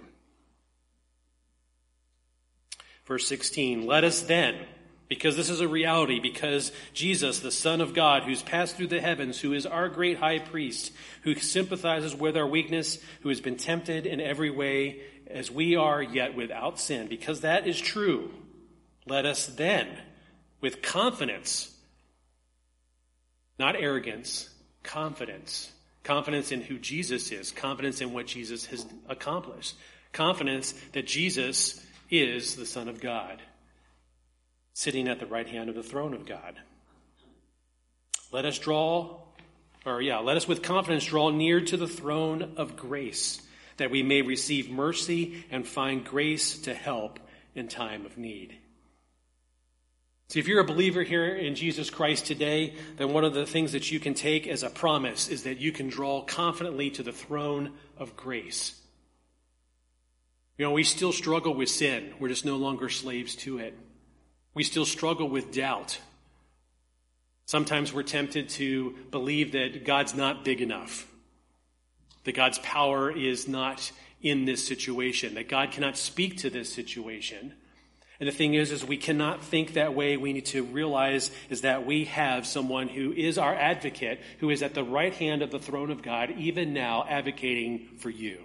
Verse 3.05 3.27
16, 3.27 3.85
let 3.85 4.05
us 4.05 4.21
then, 4.21 4.55
because 5.09 5.35
this 5.35 5.49
is 5.49 5.59
a 5.59 5.67
reality, 5.67 6.21
because 6.21 6.71
Jesus, 6.93 7.39
the 7.39 7.51
Son 7.51 7.81
of 7.81 7.93
God, 7.93 8.23
who's 8.23 8.41
passed 8.41 8.77
through 8.77 8.87
the 8.87 9.01
heavens, 9.01 9.39
who 9.39 9.51
is 9.51 9.65
our 9.65 9.89
great 9.89 10.17
high 10.17 10.39
priest, 10.39 10.93
who 11.23 11.35
sympathizes 11.35 12.15
with 12.15 12.37
our 12.37 12.47
weakness, 12.47 12.97
who 13.21 13.29
has 13.29 13.41
been 13.41 13.57
tempted 13.57 14.05
in 14.05 14.21
every 14.21 14.49
way 14.49 15.01
as 15.27 15.51
we 15.51 15.75
are, 15.75 16.01
yet 16.01 16.35
without 16.35 16.79
sin, 16.79 17.07
because 17.07 17.41
that 17.41 17.67
is 17.67 17.79
true, 17.79 18.31
let 19.05 19.25
us 19.25 19.47
then, 19.47 19.87
with 20.61 20.81
confidence, 20.81 21.69
not 23.59 23.75
arrogance, 23.75 24.49
confidence, 24.83 25.69
confidence 26.03 26.51
in 26.51 26.61
who 26.61 26.77
Jesus 26.77 27.31
is, 27.31 27.51
confidence 27.51 28.01
in 28.01 28.13
what 28.13 28.27
Jesus 28.27 28.65
has 28.67 28.85
accomplished, 29.07 29.75
confidence 30.11 30.73
that 30.91 31.07
Jesus 31.07 31.83
is 32.09 32.55
the 32.55 32.65
Son 32.65 32.87
of 32.87 33.01
God, 33.01 33.41
sitting 34.73 35.07
at 35.07 35.19
the 35.19 35.25
right 35.25 35.47
hand 35.47 35.69
of 35.69 35.75
the 35.75 35.83
throne 35.83 36.13
of 36.13 36.25
God. 36.25 36.55
Let 38.31 38.45
us 38.45 38.59
draw, 38.59 39.19
or 39.85 40.01
yeah, 40.01 40.19
let 40.19 40.37
us 40.37 40.47
with 40.47 40.61
confidence 40.61 41.05
draw 41.05 41.29
near 41.29 41.61
to 41.61 41.77
the 41.77 41.87
throne 41.87 42.53
of 42.57 42.75
grace, 42.75 43.41
that 43.77 43.91
we 43.91 44.03
may 44.03 44.21
receive 44.21 44.69
mercy 44.69 45.45
and 45.51 45.67
find 45.67 46.03
grace 46.03 46.59
to 46.59 46.73
help 46.73 47.19
in 47.55 47.67
time 47.67 48.05
of 48.05 48.17
need. 48.17 48.57
See, 50.29 50.39
if 50.39 50.47
you're 50.47 50.61
a 50.61 50.65
believer 50.65 51.03
here 51.03 51.35
in 51.35 51.55
Jesus 51.55 51.89
Christ 51.89 52.25
today, 52.25 52.73
then 52.97 53.13
one 53.13 53.23
of 53.23 53.33
the 53.33 53.45
things 53.45 53.73
that 53.73 53.91
you 53.91 53.99
can 53.99 54.13
take 54.13 54.47
as 54.47 54.63
a 54.63 54.69
promise 54.69 55.27
is 55.27 55.43
that 55.43 55.59
you 55.59 55.71
can 55.71 55.89
draw 55.89 56.21
confidently 56.21 56.89
to 56.91 57.03
the 57.03 57.11
throne 57.11 57.73
of 57.97 58.15
grace. 58.15 58.79
You 60.57 60.65
know, 60.65 60.71
we 60.71 60.83
still 60.83 61.11
struggle 61.11 61.53
with 61.53 61.69
sin. 61.69 62.13
We're 62.19 62.29
just 62.29 62.45
no 62.45 62.57
longer 62.57 62.89
slaves 62.89 63.35
to 63.37 63.59
it. 63.59 63.77
We 64.53 64.63
still 64.63 64.85
struggle 64.85 65.27
with 65.27 65.51
doubt. 65.51 65.99
Sometimes 67.45 67.93
we're 67.93 68.03
tempted 68.03 68.49
to 68.49 68.95
believe 69.11 69.51
that 69.51 69.85
God's 69.85 70.15
not 70.15 70.45
big 70.45 70.61
enough, 70.61 71.07
that 72.23 72.35
God's 72.35 72.59
power 72.59 73.11
is 73.11 73.47
not 73.47 73.91
in 74.21 74.45
this 74.45 74.65
situation, 74.65 75.35
that 75.35 75.49
God 75.49 75.71
cannot 75.71 75.97
speak 75.97 76.37
to 76.37 76.49
this 76.49 76.71
situation. 76.73 77.53
And 78.19 78.29
the 78.29 78.33
thing 78.33 78.53
is, 78.53 78.71
is 78.71 78.85
we 78.85 78.97
cannot 78.97 79.43
think 79.43 79.73
that 79.73 79.95
way. 79.95 80.17
We 80.17 80.33
need 80.33 80.45
to 80.47 80.63
realize 80.63 81.31
is 81.49 81.61
that 81.61 81.85
we 81.85 82.05
have 82.05 82.45
someone 82.45 82.87
who 82.87 83.11
is 83.11 83.37
our 83.37 83.55
advocate, 83.55 84.21
who 84.39 84.49
is 84.49 84.61
at 84.61 84.73
the 84.73 84.83
right 84.83 85.13
hand 85.13 85.41
of 85.41 85.51
the 85.51 85.59
throne 85.59 85.91
of 85.91 86.03
God, 86.03 86.31
even 86.37 86.73
now 86.73 87.05
advocating 87.07 87.97
for 87.97 88.09
you. 88.09 88.37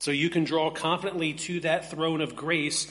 So 0.00 0.10
you 0.10 0.30
can 0.30 0.44
draw 0.44 0.70
confidently 0.70 1.34
to 1.34 1.60
that 1.60 1.90
throne 1.90 2.20
of 2.20 2.36
grace 2.36 2.90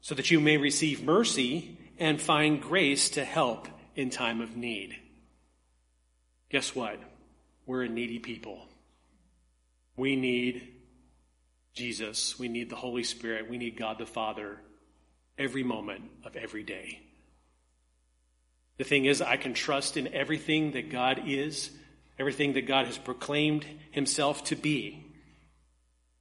so 0.00 0.14
that 0.14 0.30
you 0.30 0.40
may 0.40 0.56
receive 0.56 1.02
mercy 1.02 1.76
and 1.98 2.20
find 2.20 2.62
grace 2.62 3.10
to 3.10 3.24
help 3.24 3.68
in 3.94 4.10
time 4.10 4.40
of 4.40 4.56
need. 4.56 4.96
Guess 6.50 6.74
what? 6.74 6.98
We're 7.66 7.82
a 7.82 7.88
needy 7.88 8.20
people. 8.20 8.66
We 9.96 10.16
need 10.16 10.66
Jesus. 11.74 12.38
We 12.38 12.48
need 12.48 12.70
the 12.70 12.76
Holy 12.76 13.02
Spirit. 13.02 13.50
We 13.50 13.58
need 13.58 13.76
God 13.76 13.98
the 13.98 14.06
Father 14.06 14.58
every 15.38 15.62
moment 15.62 16.04
of 16.24 16.36
every 16.36 16.62
day. 16.62 17.00
The 18.76 18.84
thing 18.84 19.06
is, 19.06 19.20
I 19.20 19.36
can 19.36 19.54
trust 19.54 19.96
in 19.96 20.12
everything 20.14 20.72
that 20.72 20.90
God 20.90 21.22
is, 21.26 21.70
everything 22.18 22.52
that 22.54 22.66
God 22.66 22.86
has 22.86 22.98
proclaimed 22.98 23.64
himself 23.90 24.44
to 24.44 24.56
be 24.56 25.04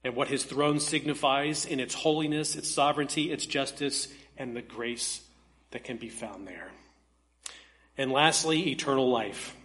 and 0.03 0.15
what 0.15 0.27
his 0.29 0.43
throne 0.45 0.79
signifies 0.79 1.65
in 1.65 1.79
its 1.79 1.93
holiness, 1.93 2.55
its 2.55 2.69
sovereignty, 2.69 3.31
its 3.31 3.45
justice, 3.45 4.07
and 4.37 4.55
the 4.55 4.61
grace 4.61 5.21
that 5.71 5.83
can 5.83 5.97
be 5.97 6.09
found 6.09 6.47
there. 6.47 6.71
And 7.97 8.11
lastly, 8.11 8.69
eternal 8.69 9.09
life. 9.09 9.55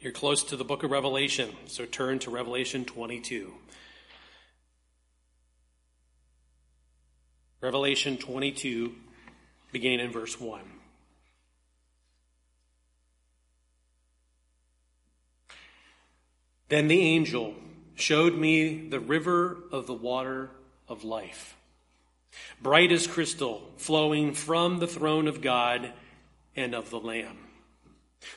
You're 0.00 0.12
close 0.12 0.44
to 0.44 0.56
the 0.56 0.64
book 0.64 0.84
of 0.84 0.90
Revelation, 0.90 1.50
so 1.66 1.84
turn 1.84 2.18
to 2.20 2.30
Revelation 2.30 2.86
22. 2.86 3.52
Revelation 7.60 8.16
22, 8.16 8.94
beginning 9.70 10.00
in 10.00 10.10
verse 10.10 10.40
1. 10.40 10.60
Then 16.70 16.88
the 16.88 17.00
angel 17.00 17.54
showed 17.96 18.34
me 18.34 18.88
the 18.88 19.00
river 19.00 19.58
of 19.72 19.86
the 19.86 19.92
water 19.92 20.48
of 20.88 21.04
life, 21.04 21.56
bright 22.62 22.92
as 22.92 23.06
crystal, 23.06 23.70
flowing 23.76 24.32
from 24.32 24.78
the 24.78 24.86
throne 24.86 25.28
of 25.28 25.42
God 25.42 25.92
and 26.56 26.74
of 26.74 26.88
the 26.88 27.00
Lamb. 27.00 27.36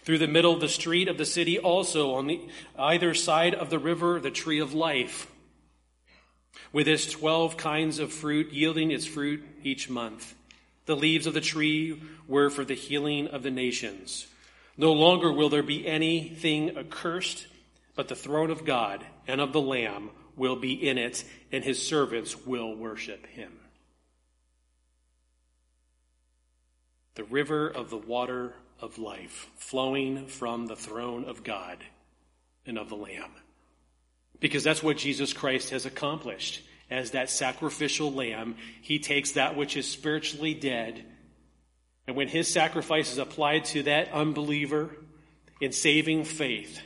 Through 0.03 0.17
the 0.17 0.27
middle 0.27 0.53
of 0.53 0.59
the 0.59 0.67
street 0.67 1.07
of 1.07 1.17
the 1.17 1.25
city, 1.25 1.57
also 1.57 2.15
on 2.15 2.27
the 2.27 2.41
either 2.77 3.13
side 3.13 3.53
of 3.53 3.69
the 3.69 3.79
river, 3.79 4.19
the 4.19 4.31
tree 4.31 4.59
of 4.59 4.73
life, 4.73 5.27
with 6.71 6.87
its 6.87 7.05
twelve 7.05 7.57
kinds 7.57 7.99
of 7.99 8.11
fruit, 8.11 8.51
yielding 8.51 8.91
its 8.91 9.05
fruit 9.05 9.43
each 9.63 9.89
month. 9.89 10.35
The 10.85 10.95
leaves 10.95 11.27
of 11.27 11.33
the 11.33 11.41
tree 11.41 12.01
were 12.27 12.49
for 12.49 12.65
the 12.65 12.73
healing 12.73 13.27
of 13.27 13.43
the 13.43 13.51
nations. 13.51 14.27
No 14.75 14.91
longer 14.91 15.31
will 15.31 15.49
there 15.49 15.63
be 15.63 15.87
anything 15.87 16.77
accursed, 16.77 17.47
but 17.95 18.07
the 18.07 18.15
throne 18.15 18.49
of 18.49 18.65
God 18.65 19.05
and 19.27 19.39
of 19.39 19.53
the 19.53 19.61
Lamb 19.61 20.09
will 20.35 20.55
be 20.55 20.73
in 20.73 20.97
it, 20.97 21.23
and 21.51 21.63
his 21.63 21.85
servants 21.85 22.45
will 22.45 22.75
worship 22.75 23.27
him. 23.27 23.51
The 27.15 27.23
river 27.23 27.67
of 27.67 27.91
the 27.91 27.97
water 27.97 28.55
of 28.81 28.97
life 28.97 29.49
flowing 29.55 30.25
from 30.25 30.65
the 30.65 30.75
throne 30.75 31.25
of 31.25 31.43
God 31.43 31.77
and 32.65 32.77
of 32.77 32.89
the 32.89 32.95
Lamb. 32.95 33.31
Because 34.43 34.65
that's 34.65 34.83
what 34.83 34.97
Jesus 34.97 35.31
Christ 35.31 35.69
has 35.69 35.85
accomplished. 35.85 36.61
As 36.91 37.11
that 37.11 37.29
sacrificial 37.29 38.11
lamb, 38.11 38.57
he 38.81 38.99
takes 38.99 39.31
that 39.31 39.55
which 39.55 39.77
is 39.77 39.89
spiritually 39.89 40.53
dead, 40.53 41.05
and 42.05 42.17
when 42.17 42.27
his 42.27 42.49
sacrifice 42.49 43.09
is 43.13 43.17
applied 43.17 43.63
to 43.65 43.83
that 43.83 44.11
unbeliever 44.11 44.97
in 45.61 45.71
saving 45.71 46.25
faith, 46.25 46.81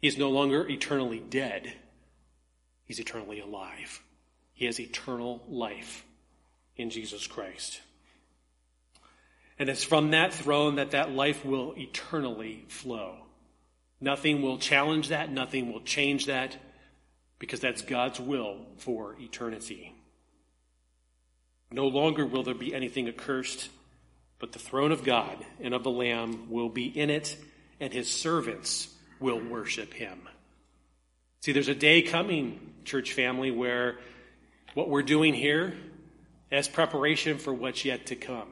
he 0.00 0.06
is 0.06 0.16
no 0.16 0.30
longer 0.30 0.66
eternally 0.68 1.18
dead, 1.18 1.72
he's 2.84 3.00
eternally 3.00 3.40
alive. 3.40 4.00
He 4.54 4.66
has 4.66 4.78
eternal 4.78 5.42
life 5.48 6.06
in 6.76 6.90
Jesus 6.90 7.26
Christ. 7.26 7.80
And 9.58 9.68
it's 9.68 9.82
from 9.82 10.12
that 10.12 10.32
throne 10.32 10.76
that 10.76 10.92
that 10.92 11.10
life 11.10 11.44
will 11.44 11.74
eternally 11.76 12.64
flow. 12.68 13.25
Nothing 14.00 14.42
will 14.42 14.58
challenge 14.58 15.08
that, 15.08 15.30
nothing 15.30 15.72
will 15.72 15.80
change 15.80 16.26
that, 16.26 16.56
because 17.38 17.60
that's 17.60 17.82
God's 17.82 18.20
will 18.20 18.58
for 18.78 19.16
eternity. 19.18 19.94
No 21.70 21.88
longer 21.88 22.26
will 22.26 22.42
there 22.42 22.54
be 22.54 22.74
anything 22.74 23.08
accursed, 23.08 23.68
but 24.38 24.52
the 24.52 24.58
throne 24.58 24.92
of 24.92 25.04
God 25.04 25.44
and 25.60 25.74
of 25.74 25.82
the 25.82 25.90
Lamb 25.90 26.50
will 26.50 26.68
be 26.68 26.86
in 26.86 27.10
it, 27.10 27.36
and 27.80 27.92
his 27.92 28.10
servants 28.10 28.88
will 29.18 29.40
worship 29.40 29.92
him. 29.92 30.28
See, 31.40 31.52
there's 31.52 31.68
a 31.68 31.74
day 31.74 32.02
coming, 32.02 32.74
church 32.84 33.12
family, 33.12 33.50
where 33.50 33.98
what 34.74 34.88
we're 34.88 35.02
doing 35.02 35.32
here 35.32 35.74
as 36.50 36.68
preparation 36.68 37.38
for 37.38 37.52
what's 37.52 37.84
yet 37.84 38.06
to 38.06 38.16
come. 38.16 38.48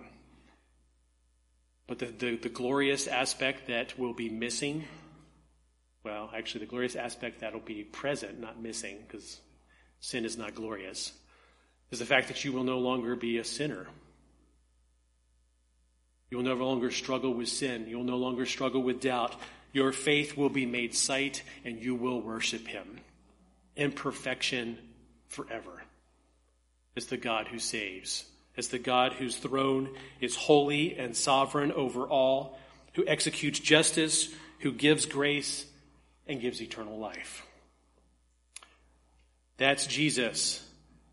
But 1.86 1.98
the, 1.98 2.06
the, 2.06 2.36
the, 2.36 2.48
glorious 2.48 3.06
aspect 3.06 3.68
that 3.68 3.98
will 3.98 4.14
be 4.14 4.30
missing, 4.30 4.84
well, 6.04 6.30
actually, 6.36 6.60
the 6.60 6.70
glorious 6.70 6.96
aspect 6.96 7.40
that 7.40 7.54
will 7.54 7.60
be 7.60 7.82
present, 7.82 8.38
not 8.38 8.60
missing, 8.60 8.98
because 9.06 9.40
sin 10.00 10.24
is 10.24 10.36
not 10.36 10.54
glorious, 10.54 11.12
is 11.90 11.98
the 11.98 12.06
fact 12.06 12.28
that 12.28 12.44
you 12.44 12.52
will 12.52 12.64
no 12.64 12.78
longer 12.78 13.16
be 13.16 13.38
a 13.38 13.44
sinner. 13.44 13.86
You 16.30 16.38
will 16.38 16.44
no 16.44 16.54
longer 16.54 16.90
struggle 16.90 17.32
with 17.32 17.48
sin. 17.48 17.86
You 17.88 17.98
will 17.98 18.04
no 18.04 18.16
longer 18.16 18.44
struggle 18.44 18.82
with 18.82 19.00
doubt. 19.00 19.36
Your 19.72 19.92
faith 19.92 20.36
will 20.36 20.48
be 20.48 20.66
made 20.66 20.94
sight 20.94 21.42
and 21.64 21.80
you 21.80 21.94
will 21.94 22.20
worship 22.20 22.66
him 22.66 22.98
in 23.76 23.92
perfection 23.92 24.78
forever. 25.28 25.82
As 26.96 27.06
the 27.06 27.16
God 27.16 27.48
who 27.48 27.58
saves, 27.58 28.24
as 28.56 28.68
the 28.68 28.78
God 28.78 29.12
whose 29.12 29.36
throne 29.36 29.90
is 30.20 30.36
holy 30.36 30.96
and 30.96 31.16
sovereign 31.16 31.72
over 31.72 32.04
all, 32.04 32.58
who 32.94 33.06
executes 33.06 33.58
justice, 33.58 34.32
who 34.60 34.72
gives 34.72 35.06
grace, 35.06 35.66
and 36.26 36.40
gives 36.40 36.60
eternal 36.60 36.98
life. 36.98 37.46
That's 39.56 39.86
Jesus 39.86 40.66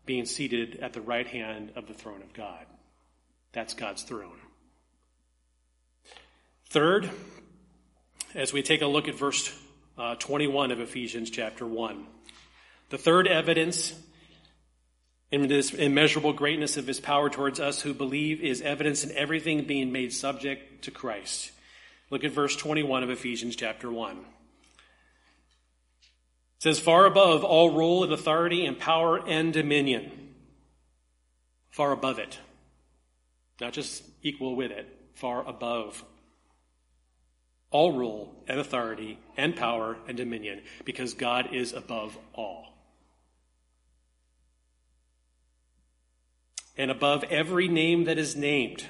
being 0.04 0.24
seated 0.24 0.76
at 0.80 0.92
the 0.92 1.00
right 1.00 1.26
hand 1.26 1.72
of 1.76 1.86
the 1.86 1.94
throne 1.94 2.22
of 2.22 2.32
God. 2.32 2.66
That's 3.52 3.74
God's 3.74 4.02
throne. 4.02 4.38
Third, 6.70 7.10
as 8.34 8.52
we 8.52 8.62
take 8.62 8.82
a 8.82 8.86
look 8.86 9.08
at 9.08 9.14
verse 9.14 9.56
uh, 9.98 10.14
21 10.16 10.70
of 10.70 10.80
Ephesians 10.80 11.30
chapter 11.30 11.66
1. 11.66 12.06
The 12.90 12.98
third 12.98 13.26
evidence 13.28 13.94
in 15.30 15.48
this 15.48 15.72
immeasurable 15.72 16.32
greatness 16.32 16.76
of 16.76 16.86
his 16.86 17.00
power 17.00 17.30
towards 17.30 17.60
us 17.60 17.80
who 17.80 17.94
believe 17.94 18.40
is 18.40 18.60
evidence 18.60 19.04
in 19.04 19.16
everything 19.16 19.64
being 19.64 19.92
made 19.92 20.12
subject 20.12 20.84
to 20.84 20.90
Christ. 20.90 21.52
Look 22.10 22.24
at 22.24 22.32
verse 22.32 22.56
21 22.56 23.02
of 23.02 23.10
Ephesians 23.10 23.56
chapter 23.56 23.90
1. 23.90 24.18
Says, 26.62 26.78
Far 26.78 27.06
above 27.06 27.42
all 27.42 27.70
rule 27.70 28.04
and 28.04 28.12
authority 28.12 28.64
and 28.66 28.78
power 28.78 29.18
and 29.26 29.52
dominion. 29.52 30.12
Far 31.70 31.90
above 31.90 32.20
it. 32.20 32.38
Not 33.60 33.72
just 33.72 34.04
equal 34.22 34.54
with 34.54 34.70
it, 34.70 34.86
far 35.14 35.44
above 35.44 36.04
all 37.72 37.90
rule 37.90 38.32
and 38.46 38.60
authority 38.60 39.18
and 39.36 39.56
power 39.56 39.96
and 40.06 40.16
dominion, 40.16 40.62
because 40.84 41.14
God 41.14 41.52
is 41.52 41.72
above 41.72 42.16
all. 42.32 42.68
and 46.76 46.92
above 46.92 47.24
every 47.24 47.66
name 47.66 48.04
that 48.04 48.18
is 48.18 48.36
named, 48.36 48.86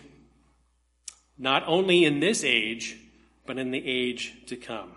not 1.38 1.64
only 1.66 2.04
in 2.04 2.20
this 2.20 2.44
age, 2.44 2.96
but 3.46 3.58
in 3.58 3.70
the 3.70 3.82
age 3.84 4.34
to 4.46 4.56
come. 4.56 4.92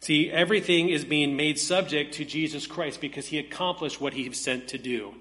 See, 0.00 0.30
everything 0.30 0.88
is 0.88 1.04
being 1.04 1.36
made 1.36 1.58
subject 1.58 2.14
to 2.14 2.24
Jesus 2.24 2.66
Christ 2.66 3.00
because 3.00 3.26
he 3.26 3.38
accomplished 3.38 4.00
what 4.00 4.14
he 4.14 4.28
was 4.28 4.40
sent 4.40 4.68
to 4.68 4.78
do. 4.78 5.14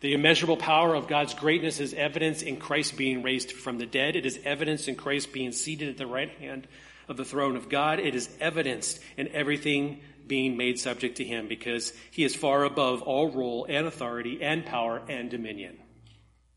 The 0.00 0.14
immeasurable 0.14 0.56
power 0.56 0.94
of 0.94 1.06
God's 1.06 1.32
greatness 1.32 1.80
is 1.80 1.94
evidence 1.94 2.42
in 2.42 2.58
Christ 2.58 2.96
being 2.96 3.22
raised 3.22 3.52
from 3.52 3.78
the 3.78 3.86
dead. 3.86 4.16
It 4.16 4.26
is 4.26 4.38
evidence 4.44 4.88
in 4.88 4.96
Christ 4.96 5.32
being 5.32 5.52
seated 5.52 5.88
at 5.88 5.96
the 5.96 6.06
right 6.06 6.30
hand 6.30 6.66
of 7.08 7.16
the 7.16 7.24
throne 7.24 7.56
of 7.56 7.68
God. 7.68 8.00
It 8.00 8.14
is 8.14 8.28
evidenced 8.40 9.00
in 9.16 9.28
everything 9.28 10.00
being 10.26 10.56
made 10.56 10.78
subject 10.78 11.16
to 11.18 11.24
him 11.24 11.48
because 11.48 11.92
he 12.10 12.24
is 12.24 12.34
far 12.34 12.64
above 12.64 13.02
all 13.02 13.30
rule 13.30 13.66
and 13.68 13.86
authority 13.86 14.42
and 14.42 14.66
power 14.66 15.02
and 15.08 15.30
dominion. 15.30 15.78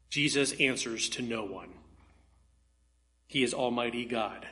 Jesus 0.09 0.53
answers 0.59 1.09
to 1.09 1.21
no 1.21 1.43
one. 1.43 1.69
He 3.27 3.43
is 3.43 3.53
Almighty 3.53 4.05
God, 4.05 4.47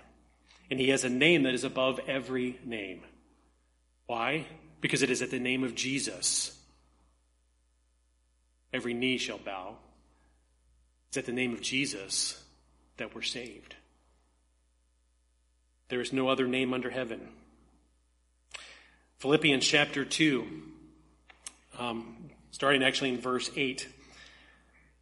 and 0.70 0.80
He 0.80 0.90
has 0.90 1.04
a 1.04 1.10
name 1.10 1.44
that 1.44 1.54
is 1.54 1.64
above 1.64 2.00
every 2.08 2.60
name. 2.66 3.02
Why? 4.08 4.46
Because 4.82 5.04
it 5.04 5.10
is 5.10 5.22
at 5.22 5.32
the 5.32 5.40
name 5.40 5.64
of 5.64 5.76
Jesus. 5.76 6.58
Every 8.74 8.94
knee 8.94 9.18
shall 9.18 9.38
bow. 9.38 9.76
It's 11.10 11.18
at 11.18 11.26
the 11.26 11.32
name 11.32 11.54
of 11.54 11.62
Jesus 11.62 12.44
that 12.98 13.16
we're 13.16 13.22
saved. 13.22 13.76
There 15.90 16.02
is 16.02 16.12
no 16.12 16.30
other 16.30 16.48
name 16.48 16.74
under 16.74 16.90
heaven. 16.90 17.30
Philippians 19.20 19.66
chapter 19.66 20.04
2, 20.04 20.46
um, 21.80 22.30
starting 22.52 22.84
actually 22.84 23.10
in 23.10 23.20
verse 23.20 23.50
8 23.56 23.88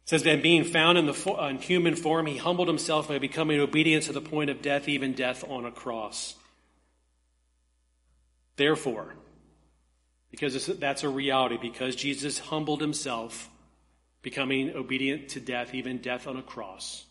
says 0.04 0.22
that 0.24 0.42
being 0.42 0.64
found 0.64 0.98
in 0.98 1.06
the 1.06 1.46
in 1.48 1.58
human 1.58 1.96
form, 1.96 2.26
he 2.26 2.36
humbled 2.36 2.68
himself 2.68 3.08
by 3.08 3.18
becoming 3.18 3.60
obedient 3.60 4.04
to 4.04 4.12
the 4.12 4.20
point 4.20 4.50
of 4.50 4.60
death, 4.60 4.88
even 4.88 5.14
death 5.14 5.44
on 5.48 5.64
a 5.64 5.70
cross. 5.70 6.34
Therefore, 8.56 9.14
because 10.30 10.66
that's 10.66 11.04
a 11.04 11.08
reality, 11.08 11.58
because 11.60 11.96
Jesus 11.96 12.38
humbled 12.38 12.80
himself, 12.80 13.48
becoming 14.20 14.74
obedient 14.74 15.30
to 15.30 15.40
death, 15.40 15.74
even 15.74 15.98
death 15.98 16.26
on 16.26 16.36
a 16.36 16.42
cross, 16.42 17.04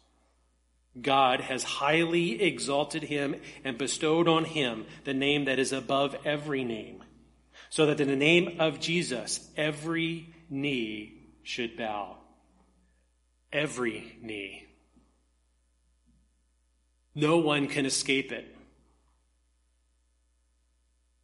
God 1.01 1.41
has 1.41 1.63
highly 1.63 2.43
exalted 2.43 3.01
him 3.01 3.35
and 3.63 3.77
bestowed 3.77 4.27
on 4.27 4.45
him 4.45 4.85
the 5.03 5.13
name 5.15 5.45
that 5.45 5.57
is 5.57 5.73
above 5.73 6.15
every 6.23 6.63
name, 6.63 7.03
so 7.71 7.87
that 7.87 7.99
in 7.99 8.07
the 8.07 8.15
name 8.15 8.57
of 8.59 8.79
Jesus, 8.79 9.49
every 9.57 10.29
knee 10.49 11.13
should 11.41 11.75
bow 11.75 12.17
every 13.53 14.17
knee. 14.21 14.65
No 17.15 17.37
one 17.37 17.67
can 17.67 17.85
escape 17.85 18.31
it. 18.31 18.53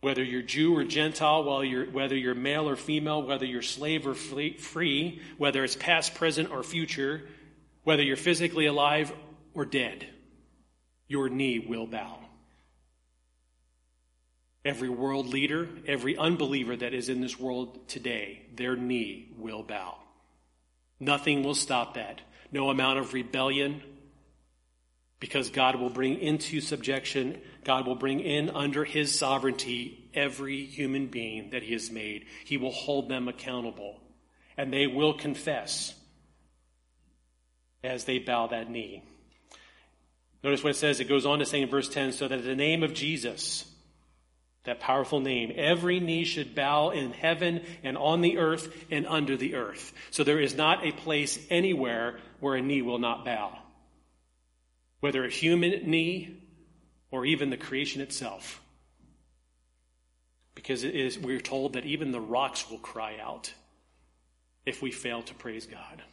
Whether 0.02 0.24
you're 0.24 0.44
Jew 0.44 0.78
or 0.78 0.86
Gentile, 0.86 1.44
whether 1.92 2.16
you're 2.16 2.36
male 2.36 2.70
or 2.70 2.78
female, 2.78 3.22
whether 3.24 3.46
you're 3.46 3.62
slave 3.62 4.08
or 4.08 4.14
free, 4.14 5.22
whether 5.38 5.64
it's 5.64 5.76
past, 5.76 6.16
present, 6.16 6.52
or 6.52 6.64
future, 6.64 7.28
whether 7.84 8.04
you're 8.04 8.16
physically 8.16 8.68
alive 8.68 9.12
or 9.54 9.66
dead, 9.66 10.08
your 11.08 11.28
knee 11.28 11.60
will 11.60 11.88
bow. 11.88 12.20
Every 14.64 14.90
world 14.90 15.28
leader, 15.28 15.68
every 15.88 16.16
unbeliever 16.16 16.78
that 16.78 16.94
is 16.94 17.10
in 17.10 17.20
this 17.20 17.40
world 17.40 17.88
today, 17.90 18.46
their 18.56 18.76
knee 18.76 19.34
will 19.38 19.64
bow. 19.64 19.98
Nothing 21.00 21.44
will 21.44 21.56
stop 21.56 21.94
that. 21.96 22.22
No 22.52 22.70
amount 22.70 23.00
of 23.00 23.14
rebellion, 23.14 23.82
because 25.20 25.50
God 25.50 25.76
will 25.76 25.90
bring 25.90 26.20
into 26.20 26.62
subjection, 26.62 27.40
God 27.64 27.86
will 27.86 27.96
bring 27.96 28.20
in 28.20 28.50
under 28.50 28.84
his 28.86 29.18
sovereignty 29.18 30.10
every 30.14 30.66
human 30.66 31.08
being 31.08 31.52
that 31.52 31.64
he 31.64 31.74
has 31.74 31.92
made. 31.92 32.26
He 32.46 32.58
will 32.58 32.72
hold 32.72 33.10
them 33.10 33.28
accountable, 33.28 34.00
and 34.58 34.74
they 34.74 34.88
will 34.88 35.14
confess 35.14 35.94
as 37.84 38.06
they 38.06 38.20
bow 38.20 38.48
that 38.48 38.70
knee. 38.70 39.04
Notice 40.44 40.64
what 40.64 40.72
it 40.72 40.78
says. 40.78 41.00
It 41.00 41.10
goes 41.10 41.26
on 41.26 41.40
to 41.40 41.46
say 41.46 41.62
in 41.62 41.70
verse 41.70 41.90
10 41.90 42.14
so 42.14 42.28
that 42.28 42.44
the 42.44 42.56
name 42.56 42.82
of 42.82 42.94
Jesus, 42.94 43.69
that 44.66 44.80
powerful 44.80 45.20
name. 45.20 45.54
Every 45.56 46.00
knee 46.00 46.26
should 46.26 46.54
bow 46.54 46.90
in 46.90 47.12
heaven 47.12 47.62
and 47.84 47.98
on 47.98 48.22
the 48.22 48.38
earth 48.38 48.74
and 48.92 49.08
under 49.08 49.38
the 49.38 49.56
earth. 49.56 49.94
So 50.12 50.24
there 50.24 50.40
is 50.40 50.56
not 50.56 50.86
a 50.86 50.92
place 50.92 51.40
anywhere 51.50 52.20
where 52.40 52.56
a 52.56 52.62
knee 52.62 52.82
will 52.82 53.00
not 53.00 53.26
bow. 53.26 53.58
Whether 55.00 55.24
a 55.24 55.30
human 55.30 55.90
knee 55.90 56.44
or 57.12 57.26
even 57.26 57.50
the 57.50 57.58
creation 57.58 58.02
itself. 58.02 58.62
Because 60.56 60.84
it 60.84 60.94
is, 60.94 61.18
we're 61.18 61.40
told 61.40 61.74
that 61.74 61.86
even 61.86 62.12
the 62.12 62.20
rocks 62.20 62.70
will 62.70 62.80
cry 62.80 63.18
out 63.22 63.54
if 64.66 64.82
we 64.82 64.92
fail 64.92 65.22
to 65.24 65.34
praise 65.34 65.66
God. 65.66 66.04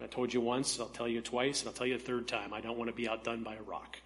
I 0.00 0.06
told 0.06 0.34
you 0.34 0.42
once, 0.42 0.78
I'll 0.78 0.86
tell 0.86 1.08
you 1.08 1.22
twice, 1.22 1.60
and 1.60 1.68
I'll 1.68 1.74
tell 1.74 1.86
you 1.86 1.94
a 1.94 1.98
third 1.98 2.28
time. 2.28 2.52
I 2.52 2.60
don't 2.60 2.76
want 2.76 2.90
to 2.90 2.96
be 2.96 3.08
outdone 3.08 3.42
by 3.42 3.54
a 3.54 3.62
rock. 3.62 3.96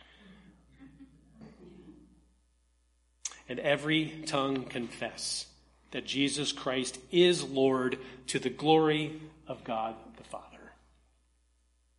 And 3.49 3.59
every 3.59 4.23
tongue 4.27 4.65
confess 4.65 5.47
that 5.91 6.07
Jesus 6.07 6.53
Christ 6.53 6.99
is 7.11 7.43
Lord 7.43 7.99
to 8.29 8.39
the 8.39 8.51
glory 8.51 9.21
of 9.47 9.65
God 9.65 9.95
the 10.17 10.25
Father. 10.25 10.45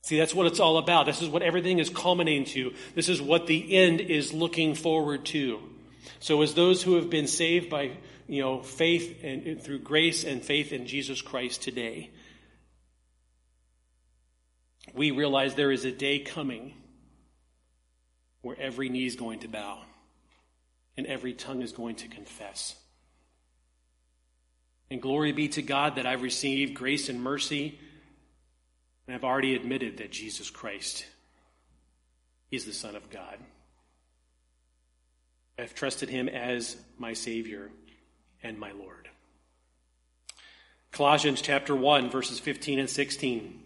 See, 0.03 0.17
that's 0.17 0.33
what 0.33 0.45
it's 0.45 0.59
all 0.59 0.77
about. 0.77 1.05
This 1.05 1.21
is 1.21 1.29
what 1.29 1.41
everything 1.41 1.79
is 1.79 1.89
culminating 1.89 2.45
to. 2.45 2.73
This 2.95 3.09
is 3.09 3.21
what 3.21 3.47
the 3.47 3.75
end 3.75 3.99
is 3.99 4.33
looking 4.33 4.75
forward 4.75 5.25
to. 5.27 5.59
So, 6.19 6.41
as 6.41 6.53
those 6.53 6.83
who 6.83 6.95
have 6.95 7.09
been 7.09 7.27
saved 7.27 7.69
by 7.69 7.91
you 8.27 8.41
know 8.41 8.61
faith 8.61 9.23
and 9.23 9.61
through 9.61 9.79
grace 9.79 10.23
and 10.23 10.41
faith 10.41 10.71
in 10.71 10.85
Jesus 10.85 11.21
Christ 11.21 11.61
today, 11.61 12.11
we 14.93 15.11
realize 15.11 15.55
there 15.55 15.71
is 15.71 15.85
a 15.85 15.91
day 15.91 16.19
coming 16.19 16.73
where 18.41 18.59
every 18.59 18.89
knee 18.89 19.05
is 19.05 19.15
going 19.15 19.39
to 19.39 19.47
bow 19.47 19.79
and 20.99 21.07
every 21.07 21.33
tongue 21.33 21.61
is 21.61 21.71
going 21.71 21.95
to 21.95 22.09
confess. 22.09 22.75
And 24.91 25.01
glory 25.01 25.31
be 25.31 25.47
to 25.49 25.61
God 25.61 25.95
that 25.95 26.05
I've 26.05 26.21
received 26.21 26.73
grace 26.73 27.07
and 27.07 27.23
mercy, 27.23 27.79
and 29.07 29.15
I've 29.15 29.23
already 29.23 29.55
admitted 29.55 29.97
that 29.97 30.11
Jesus 30.11 30.49
Christ 30.49 31.05
is 32.51 32.65
the 32.65 32.73
Son 32.73 32.97
of 32.97 33.09
God. 33.09 33.37
I've 35.57 35.73
trusted 35.73 36.09
him 36.09 36.27
as 36.27 36.75
my 36.97 37.13
Savior 37.13 37.69
and 38.43 38.59
my 38.59 38.73
Lord. 38.73 39.07
Colossians 40.91 41.41
chapter 41.41 41.73
1, 41.73 42.09
verses 42.09 42.39
15 42.39 42.77
and 42.77 42.89
16. 42.89 43.57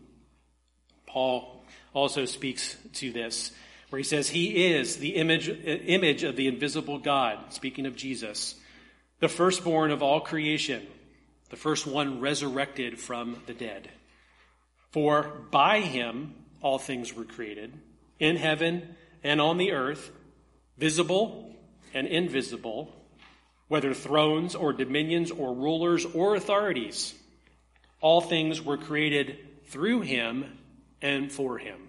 Paul 1.07 1.65
also 1.95 2.25
speaks 2.25 2.77
to 2.93 3.11
this 3.11 3.51
where 3.93 3.99
he 3.99 4.03
says, 4.03 4.27
He 4.27 4.73
is 4.73 4.97
the 4.97 5.17
image, 5.17 5.47
image 5.47 6.23
of 6.23 6.35
the 6.35 6.47
invisible 6.47 6.97
God, 6.97 7.53
speaking 7.53 7.85
of 7.85 7.95
Jesus, 7.95 8.55
the 9.19 9.29
firstborn 9.29 9.91
of 9.91 10.01
all 10.01 10.19
creation, 10.19 10.81
the 11.51 11.55
first 11.55 11.85
one 11.85 12.19
resurrected 12.19 12.99
from 12.99 13.39
the 13.45 13.53
dead. 13.53 13.91
For 14.89 15.43
by 15.51 15.81
him 15.81 16.33
all 16.59 16.79
things 16.79 17.13
were 17.13 17.23
created, 17.23 17.71
in 18.17 18.35
heaven 18.35 18.95
and 19.23 19.39
on 19.39 19.59
the 19.59 19.73
earth, 19.73 20.09
visible 20.79 21.55
and 21.93 22.07
invisible, 22.07 22.91
whether 23.67 23.93
thrones 23.93 24.55
or 24.55 24.73
dominions 24.73 25.29
or 25.29 25.53
rulers 25.53 26.03
or 26.03 26.35
authorities. 26.35 27.13
All 28.01 28.21
things 28.21 28.59
were 28.59 28.77
created 28.77 29.37
through 29.67 30.01
him 30.01 30.57
and 30.99 31.31
for 31.31 31.59
him. 31.59 31.82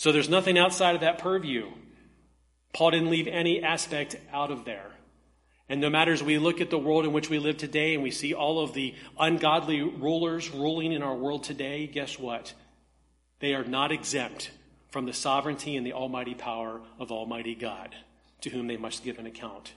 So 0.00 0.12
there's 0.12 0.30
nothing 0.30 0.56
outside 0.56 0.94
of 0.94 1.02
that 1.02 1.18
purview. 1.18 1.68
Paul 2.72 2.92
didn't 2.92 3.10
leave 3.10 3.26
any 3.26 3.62
aspect 3.62 4.16
out 4.32 4.50
of 4.50 4.64
there. 4.64 4.92
And 5.68 5.78
no 5.78 5.90
matter 5.90 6.10
as 6.10 6.22
we 6.22 6.38
look 6.38 6.62
at 6.62 6.70
the 6.70 6.78
world 6.78 7.04
in 7.04 7.12
which 7.12 7.28
we 7.28 7.38
live 7.38 7.58
today 7.58 7.92
and 7.92 8.02
we 8.02 8.10
see 8.10 8.32
all 8.32 8.60
of 8.60 8.72
the 8.72 8.94
ungodly 9.18 9.82
rulers 9.82 10.48
ruling 10.48 10.92
in 10.92 11.02
our 11.02 11.14
world 11.14 11.44
today, 11.44 11.86
guess 11.86 12.18
what? 12.18 12.54
They 13.40 13.52
are 13.52 13.62
not 13.62 13.92
exempt 13.92 14.50
from 14.88 15.04
the 15.04 15.12
sovereignty 15.12 15.76
and 15.76 15.86
the 15.86 15.92
almighty 15.92 16.32
power 16.32 16.80
of 16.98 17.12
Almighty 17.12 17.54
God, 17.54 17.94
to 18.40 18.48
whom 18.48 18.68
they 18.68 18.78
must 18.78 19.04
give 19.04 19.18
an 19.18 19.26
account. 19.26 19.74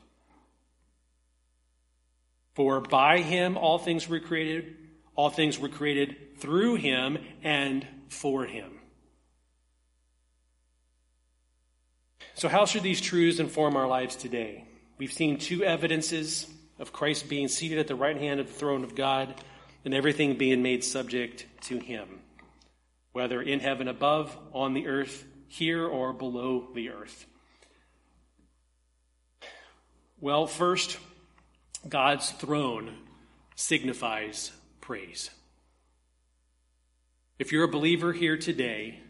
For 2.54 2.80
by 2.80 3.20
him 3.20 3.58
all 3.58 3.78
things 3.78 4.08
were 4.08 4.22
created, 4.22 4.74
all 5.18 5.30
things 5.30 5.60
were 5.60 5.68
created 5.68 6.38
through 6.38 6.76
him 6.76 7.18
and 7.44 7.86
for 8.08 8.46
him. 8.46 8.80
So, 12.36 12.50
how 12.50 12.66
should 12.66 12.84
these 12.84 13.00
truths 13.00 13.40
inform 13.40 13.76
our 13.76 13.88
lives 13.88 14.16
today? 14.16 14.66
We've 14.98 15.14
seen 15.14 15.38
two 15.38 15.64
evidences 15.64 16.48
of 16.80 16.92
Christ 16.92 17.30
being 17.30 17.48
seated 17.48 17.78
at 17.78 17.88
the 17.88 17.96
right 17.96 18.18
hand 18.18 18.40
of 18.40 18.48
the 18.48 18.54
throne 18.54 18.84
of 18.84 18.96
God 18.96 19.36
and 19.86 19.94
everything 19.94 20.38
being 20.38 20.64
made 20.64 20.84
subject 20.84 21.46
to 21.64 21.78
him, 21.78 22.08
whether 23.12 23.42
in 23.42 23.60
heaven 23.60 23.88
above, 23.88 24.36
on 24.52 24.74
the 24.74 24.88
earth, 24.88 25.26
here, 25.48 25.86
or 25.86 26.12
below 26.12 26.68
the 26.74 26.90
earth. 26.90 27.26
Well, 30.20 30.48
first, 30.48 30.98
God's 31.88 32.32
throne 32.32 32.96
signifies 33.56 34.52
praise. 34.82 35.30
If 37.38 37.52
you're 37.52 37.66
a 37.66 37.72
believer 37.72 38.14
here 38.14 38.38
today, 38.38 39.02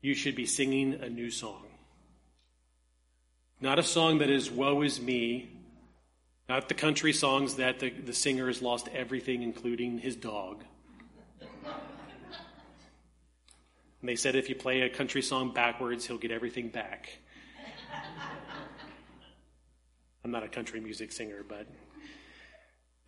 you 0.00 0.14
should 0.14 0.36
be 0.36 0.46
singing 0.46 0.94
a 0.94 1.10
new 1.10 1.30
song. 1.30 1.67
Not 3.60 3.78
a 3.78 3.82
song 3.82 4.18
that 4.18 4.30
is 4.30 4.50
woe 4.50 4.82
is 4.82 5.00
me, 5.00 5.50
not 6.48 6.68
the 6.68 6.74
country 6.74 7.12
songs 7.12 7.56
that 7.56 7.80
the, 7.80 7.90
the 7.90 8.12
singer 8.12 8.46
has 8.46 8.62
lost 8.62 8.88
everything, 8.94 9.42
including 9.42 9.98
his 9.98 10.14
dog. 10.14 10.64
And 14.00 14.08
they 14.08 14.14
said 14.14 14.36
if 14.36 14.48
you 14.48 14.54
play 14.54 14.82
a 14.82 14.88
country 14.88 15.22
song 15.22 15.52
backwards, 15.52 16.06
he'll 16.06 16.18
get 16.18 16.30
everything 16.30 16.68
back. 16.68 17.08
I'm 20.24 20.30
not 20.30 20.44
a 20.44 20.48
country 20.48 20.80
music 20.80 21.10
singer, 21.10 21.44
but 21.48 21.66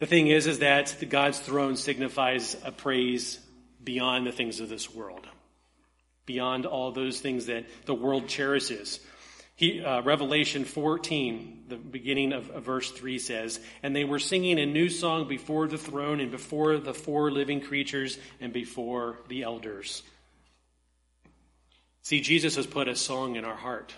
the 0.00 0.06
thing 0.06 0.26
is, 0.26 0.46
is 0.46 0.58
that 0.60 0.96
God's 1.08 1.38
throne 1.38 1.76
signifies 1.76 2.56
a 2.64 2.72
praise 2.72 3.38
beyond 3.82 4.26
the 4.26 4.32
things 4.32 4.58
of 4.58 4.68
this 4.68 4.92
world, 4.92 5.26
beyond 6.26 6.66
all 6.66 6.90
those 6.90 7.20
things 7.20 7.46
that 7.46 7.66
the 7.84 7.94
world 7.94 8.26
cherishes. 8.26 8.98
He, 9.60 9.84
uh, 9.84 10.00
Revelation 10.00 10.64
14, 10.64 11.64
the 11.68 11.76
beginning 11.76 12.32
of, 12.32 12.48
of 12.48 12.62
verse 12.62 12.90
3 12.90 13.18
says, 13.18 13.60
And 13.82 13.94
they 13.94 14.04
were 14.04 14.18
singing 14.18 14.58
a 14.58 14.64
new 14.64 14.88
song 14.88 15.28
before 15.28 15.68
the 15.68 15.76
throne 15.76 16.18
and 16.18 16.30
before 16.30 16.78
the 16.78 16.94
four 16.94 17.30
living 17.30 17.60
creatures 17.60 18.16
and 18.40 18.54
before 18.54 19.18
the 19.28 19.42
elders. 19.42 20.02
See, 22.00 22.22
Jesus 22.22 22.56
has 22.56 22.66
put 22.66 22.88
a 22.88 22.96
song 22.96 23.36
in 23.36 23.44
our 23.44 23.54
heart. 23.54 23.92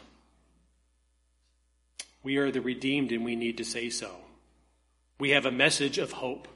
We 2.24 2.38
are 2.38 2.50
the 2.50 2.60
redeemed 2.60 3.12
and 3.12 3.24
we 3.24 3.36
need 3.36 3.58
to 3.58 3.64
say 3.64 3.88
so. 3.88 4.10
We 5.20 5.30
have 5.30 5.46
a 5.46 5.52
message 5.52 5.98
of 5.98 6.10
hope, 6.10 6.48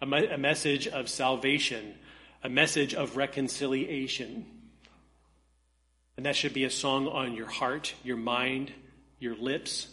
a, 0.00 0.06
me- 0.06 0.28
a 0.28 0.38
message 0.38 0.86
of 0.86 1.08
salvation, 1.08 1.96
a 2.44 2.48
message 2.48 2.94
of 2.94 3.16
reconciliation. 3.16 4.46
And 6.20 6.26
that 6.26 6.36
should 6.36 6.52
be 6.52 6.64
a 6.64 6.70
song 6.70 7.08
on 7.08 7.34
your 7.34 7.48
heart, 7.48 7.94
your 8.04 8.18
mind, 8.18 8.70
your 9.20 9.34
lips. 9.34 9.88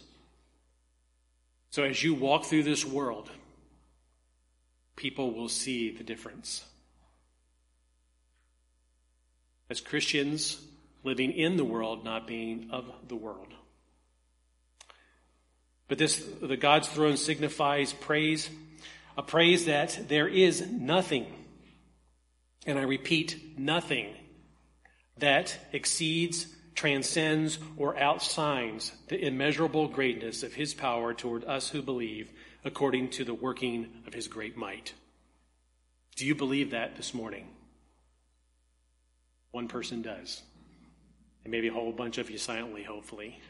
So 1.70 1.84
as 1.84 2.04
you 2.04 2.12
walk 2.12 2.44
through 2.44 2.64
this 2.64 2.84
world, 2.84 3.30
people 4.94 5.32
will 5.32 5.48
see 5.48 5.90
the 5.90 6.04
difference. 6.04 6.66
As 9.70 9.80
Christians 9.80 10.60
living 11.02 11.32
in 11.32 11.56
the 11.56 11.64
world, 11.64 12.04
not 12.04 12.26
being 12.26 12.68
of 12.72 12.84
the 13.08 13.16
world. 13.16 13.48
But 15.88 15.96
this, 15.96 16.22
the 16.42 16.58
God's 16.58 16.88
throne 16.88 17.16
signifies 17.16 17.94
praise, 17.94 18.50
a 19.16 19.22
praise 19.22 19.64
that 19.64 19.98
there 20.08 20.28
is 20.28 20.60
nothing, 20.70 21.24
and 22.66 22.78
I 22.78 22.82
repeat, 22.82 23.58
nothing 23.58 24.14
that 25.20 25.58
exceeds, 25.72 26.46
transcends, 26.74 27.58
or 27.76 27.98
outshines 27.98 28.92
the 29.08 29.20
immeasurable 29.24 29.88
greatness 29.88 30.42
of 30.42 30.54
his 30.54 30.74
power 30.74 31.12
toward 31.14 31.44
us 31.44 31.68
who 31.68 31.82
believe 31.82 32.30
according 32.64 33.10
to 33.10 33.24
the 33.24 33.34
working 33.34 33.88
of 34.06 34.14
his 34.14 34.28
great 34.28 34.56
might. 34.56 34.92
Do 36.16 36.26
you 36.26 36.34
believe 36.34 36.72
that 36.72 36.96
this 36.96 37.14
morning? 37.14 37.46
One 39.52 39.68
person 39.68 40.02
does. 40.02 40.42
And 41.44 41.50
maybe 41.50 41.68
a 41.68 41.72
whole 41.72 41.92
bunch 41.92 42.18
of 42.18 42.30
you 42.30 42.38
silently, 42.38 42.82
hopefully. 42.82 43.40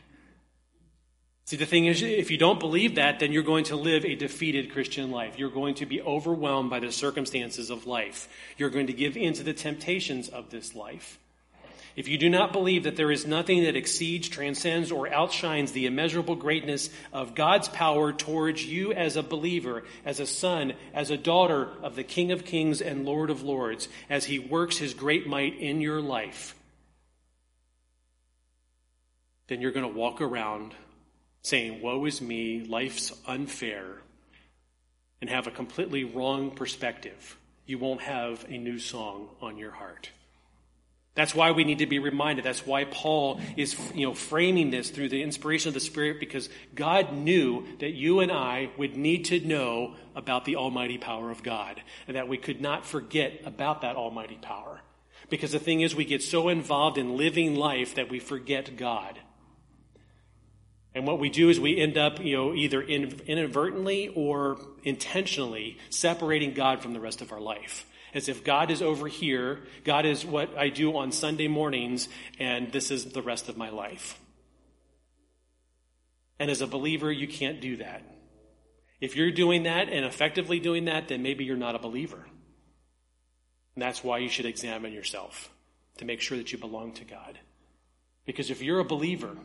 See, 1.47 1.57
the 1.57 1.65
thing 1.65 1.87
is, 1.87 2.03
if 2.03 2.31
you 2.31 2.37
don't 2.37 2.61
believe 2.61 2.97
that, 2.97 3.21
then 3.21 3.33
you're 3.33 3.43
going 3.43 3.65
to 3.65 3.77
live 3.77 4.05
a 4.05 4.15
defeated 4.15 4.71
Christian 4.71 5.11
life. 5.11 5.39
You're 5.39 5.49
going 5.49 5.77
to 5.77 5.87
be 5.87 6.03
overwhelmed 6.03 6.69
by 6.69 6.79
the 6.79 6.93
circumstances 6.93 7.71
of 7.71 7.87
life. 7.87 8.29
You're 8.59 8.69
going 8.69 8.89
to 8.89 8.93
give 8.93 9.17
in 9.17 9.33
to 9.33 9.43
the 9.43 9.55
temptations 9.55 10.29
of 10.29 10.51
this 10.51 10.75
life. 10.75 11.19
If 11.99 12.07
you 12.07 12.17
do 12.17 12.31
not 12.31 12.53
believe 12.53 12.85
that 12.85 12.95
there 12.95 13.11
is 13.11 13.27
nothing 13.27 13.65
that 13.65 13.75
exceeds, 13.75 14.29
transcends, 14.29 14.93
or 14.93 15.13
outshines 15.13 15.73
the 15.73 15.87
immeasurable 15.87 16.37
greatness 16.37 16.91
of 17.13 17.35
God's 17.35 17.67
power 17.67 18.13
towards 18.13 18.65
you 18.65 18.93
as 18.93 19.17
a 19.17 19.23
believer, 19.25 19.83
as 20.05 20.21
a 20.21 20.27
son, 20.27 20.75
as 20.95 21.11
a 21.11 21.17
daughter 21.17 21.71
of 21.83 21.97
the 21.97 22.05
King 22.05 22.31
of 22.31 22.45
Kings 22.45 22.81
and 22.81 23.05
Lord 23.05 23.31
of 23.31 23.43
Lords, 23.43 23.89
as 24.09 24.25
he 24.25 24.39
works 24.39 24.77
his 24.77 24.95
great 24.95 25.27
might 25.27 25.59
in 25.59 25.81
your 25.81 26.01
life, 26.01 26.55
then 29.49 29.61
you're 29.61 29.73
going 29.73 29.93
to 29.93 29.99
walk 29.99 30.21
around 30.21 30.77
saying, 31.43 31.83
Woe 31.83 32.05
is 32.05 32.23
me, 32.23 32.63
life's 32.63 33.13
unfair, 33.27 33.97
and 35.21 35.29
have 35.29 35.49
a 35.49 35.51
completely 35.51 36.05
wrong 36.05 36.53
perspective. 36.53 37.37
You 37.67 37.79
won't 37.79 38.03
have 38.03 38.47
a 38.49 38.57
new 38.57 38.79
song 38.79 39.31
on 39.41 39.59
your 39.59 39.73
heart. 39.73 40.11
That's 41.19 41.35
why 41.35 41.51
we 41.51 41.65
need 41.65 41.81
to 41.81 41.87
be 41.87 41.99
reminded. 41.99 42.45
That's 42.45 42.65
why 42.65 42.85
Paul 42.85 43.41
is, 43.57 43.77
you 43.93 44.07
know, 44.07 44.15
framing 44.15 44.71
this 44.71 44.89
through 44.89 45.09
the 45.09 45.21
inspiration 45.21 45.67
of 45.67 45.75
the 45.75 45.81
Spirit 45.81 46.21
because 46.21 46.49
God 46.77 47.13
knew 47.13 47.67
that 47.81 47.91
you 47.91 48.21
and 48.21 48.31
I 48.31 48.71
would 48.79 48.97
need 48.97 49.25
to 49.25 49.41
know 49.41 49.97
about 50.15 50.45
the 50.45 50.55
almighty 50.55 50.97
power 50.97 51.33
of 51.33 51.43
God 51.43 51.83
and 52.07 52.17
that 52.17 52.29
we 52.29 52.39
could 52.39 52.61
not 52.61 52.87
forget 52.87 53.41
about 53.45 53.81
that 53.81 53.97
almighty 53.97 54.39
power. 54.41 54.81
Because 55.29 55.51
the 55.51 55.59
thing 55.59 55.81
is, 55.81 55.93
we 55.93 56.05
get 56.05 56.23
so 56.23 56.49
involved 56.49 56.99
in 56.99 57.17
living 57.17 57.57
life 57.57 57.97
that 57.97 58.09
we 58.09 58.21
forget 58.21 58.77
God. 58.77 59.19
And 60.95 61.05
what 61.05 61.19
we 61.19 61.31
do 61.31 61.49
is 61.49 61.59
we 61.59 61.81
end 61.81 61.99
up, 61.99 62.23
you 62.23 62.37
know, 62.37 62.55
either 62.55 62.81
inadvertently 62.81 64.13
or 64.15 64.61
intentionally 64.85 65.79
separating 65.91 66.55
God 66.55 66.81
from 66.81 66.93
the 66.93 67.01
rest 67.01 67.23
of 67.23 67.33
our 67.33 67.41
life 67.41 67.87
as 68.19 68.29
if 68.29 68.43
God 68.43 68.73
is 68.73 68.83
over 68.83 69.07
here, 69.07 69.61
God 69.85 70.05
is 70.05 70.27
what 70.27 70.59
I 70.59 70.71
do 70.71 70.97
on 70.97 71.13
Sunday 71.13 71.47
mornings, 71.47 72.09
and 72.41 72.73
this 72.73 72.91
is 72.91 73.05
the 73.05 73.23
rest 73.23 73.49
of 73.49 73.57
my 73.57 73.71
life. 73.71 74.19
And 76.41 76.51
as 76.51 76.61
a 76.61 76.67
believer, 76.67 77.13
you 77.13 77.29
can't 77.29 77.61
do 77.61 77.77
that. 77.77 78.03
If 79.01 79.15
you're 79.15 79.31
doing 79.31 79.63
that 79.63 79.89
and 79.89 80.05
effectively 80.05 80.59
doing 80.59 80.87
that, 80.87 81.07
then 81.07 81.23
maybe 81.23 81.45
you're 81.45 81.57
not 81.57 81.77
a 81.77 81.79
believer. 81.79 82.27
And 83.77 83.83
that's 83.83 84.03
why 84.03 84.19
you 84.19 84.29
should 84.29 84.47
examine 84.47 84.93
yourself 84.93 85.49
to 85.99 86.05
make 86.05 86.21
sure 86.21 86.39
that 86.39 86.51
you 86.51 86.59
belong 86.59 86.95
to 86.95 87.05
God. 87.05 87.39
Because 88.27 88.51
if 88.51 88.61
you're 88.61 88.81
a 88.81 88.85
believer, 88.85 89.37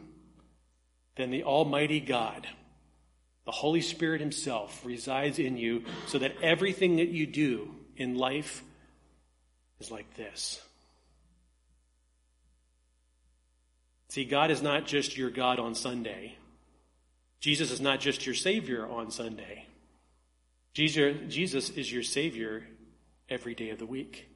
then 1.16 1.30
the 1.30 1.44
Almighty 1.44 2.00
God, 2.00 2.48
the 3.46 3.52
Holy 3.52 3.82
Spirit 3.82 4.20
Himself, 4.20 4.84
resides 4.84 5.38
in 5.38 5.58
you 5.58 5.84
so 6.08 6.18
that 6.18 6.42
everything 6.42 6.96
that 6.96 7.10
you 7.10 7.28
do 7.28 7.76
in 7.98 8.18
life 8.18 8.64
is 9.80 9.92
like 9.92 10.14
this. 10.16 10.62
See, 14.10 14.26
God 14.26 14.52
is 14.52 14.62
not 14.62 14.86
just 14.86 15.18
your 15.18 15.32
God 15.32 15.60
on 15.60 15.74
Sunday. 15.74 16.38
Jesus 17.40 17.72
is 17.72 17.82
not 17.82 18.00
just 18.00 18.26
your 18.26 18.36
Savior 18.36 18.88
on 18.88 19.12
Sunday. 19.12 19.66
Jesus 20.74 21.70
is 21.70 21.92
your 21.92 22.04
Savior 22.04 22.64
every 23.28 23.56
day 23.56 23.72
of 23.72 23.80
the 23.80 23.86
week. 23.86 24.30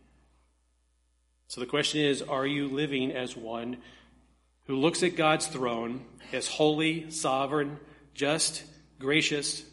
So 1.48 1.62
the 1.62 1.68
question 1.68 2.02
is 2.02 2.22
are 2.22 2.46
you 2.46 2.68
living 2.68 3.12
as 3.12 3.38
one 3.38 3.78
who 4.66 4.76
looks 4.76 5.04
at 5.04 5.16
God's 5.16 5.48
throne 5.48 6.04
as 6.34 6.48
holy, 6.48 7.10
sovereign, 7.10 7.80
just, 8.14 8.64
gracious, 9.00 9.64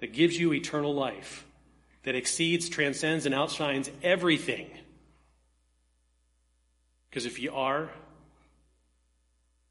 that 0.00 0.12
gives 0.12 0.38
you 0.38 0.52
eternal 0.52 0.94
life? 0.94 1.47
That 2.08 2.16
exceeds, 2.16 2.70
transcends, 2.70 3.26
and 3.26 3.34
outshines 3.34 3.90
everything. 4.02 4.66
Because 7.10 7.26
if 7.26 7.38
you 7.38 7.54
are, 7.54 7.90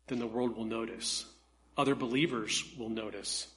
then 0.05 0.19
the 0.19 0.27
world 0.27 0.55
will 0.55 0.65
notice. 0.65 1.25
Other 1.75 1.95
believers 1.95 2.63
will 2.77 2.89
notice. 2.89 3.47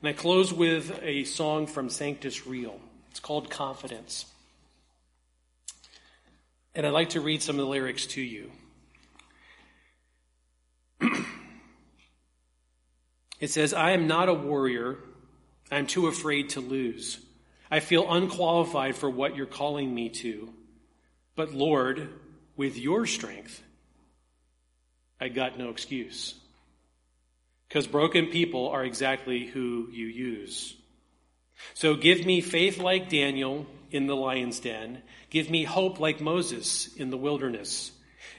And 0.00 0.08
I 0.08 0.12
close 0.12 0.52
with 0.52 0.98
a 1.04 1.22
song 1.22 1.68
from 1.68 1.88
Sanctus 1.88 2.48
Real. 2.48 2.80
It's 3.12 3.20
called 3.20 3.48
Confidence. 3.48 4.26
And 6.74 6.84
I'd 6.84 6.92
like 6.92 7.10
to 7.10 7.20
read 7.20 7.42
some 7.42 7.60
of 7.60 7.64
the 7.64 7.70
lyrics 7.70 8.06
to 8.06 8.20
you. 8.20 8.50
it 13.38 13.50
says, 13.50 13.72
I 13.72 13.92
am 13.92 14.08
not 14.08 14.28
a 14.28 14.34
warrior. 14.34 14.98
I'm 15.70 15.86
too 15.86 16.08
afraid 16.08 16.50
to 16.50 16.60
lose. 16.60 17.18
I 17.70 17.80
feel 17.80 18.10
unqualified 18.10 18.96
for 18.96 19.08
what 19.08 19.36
you're 19.36 19.46
calling 19.46 19.94
me 19.94 20.08
to. 20.08 20.52
But 21.36 21.54
Lord, 21.54 22.08
with 22.56 22.76
your 22.76 23.06
strength, 23.06 23.62
I 25.20 25.28
got 25.28 25.58
no 25.58 25.70
excuse. 25.70 26.34
Because 27.68 27.86
broken 27.86 28.26
people 28.26 28.68
are 28.68 28.84
exactly 28.84 29.46
who 29.46 29.88
you 29.92 30.06
use. 30.06 30.74
So 31.74 31.94
give 31.94 32.26
me 32.26 32.40
faith 32.40 32.78
like 32.78 33.08
Daniel 33.08 33.66
in 33.90 34.06
the 34.06 34.16
lion's 34.16 34.60
den. 34.60 35.02
Give 35.28 35.48
me 35.48 35.64
hope 35.64 36.00
like 36.00 36.20
Moses 36.20 36.94
in 36.96 37.10
the 37.10 37.16
wilderness. 37.16 37.92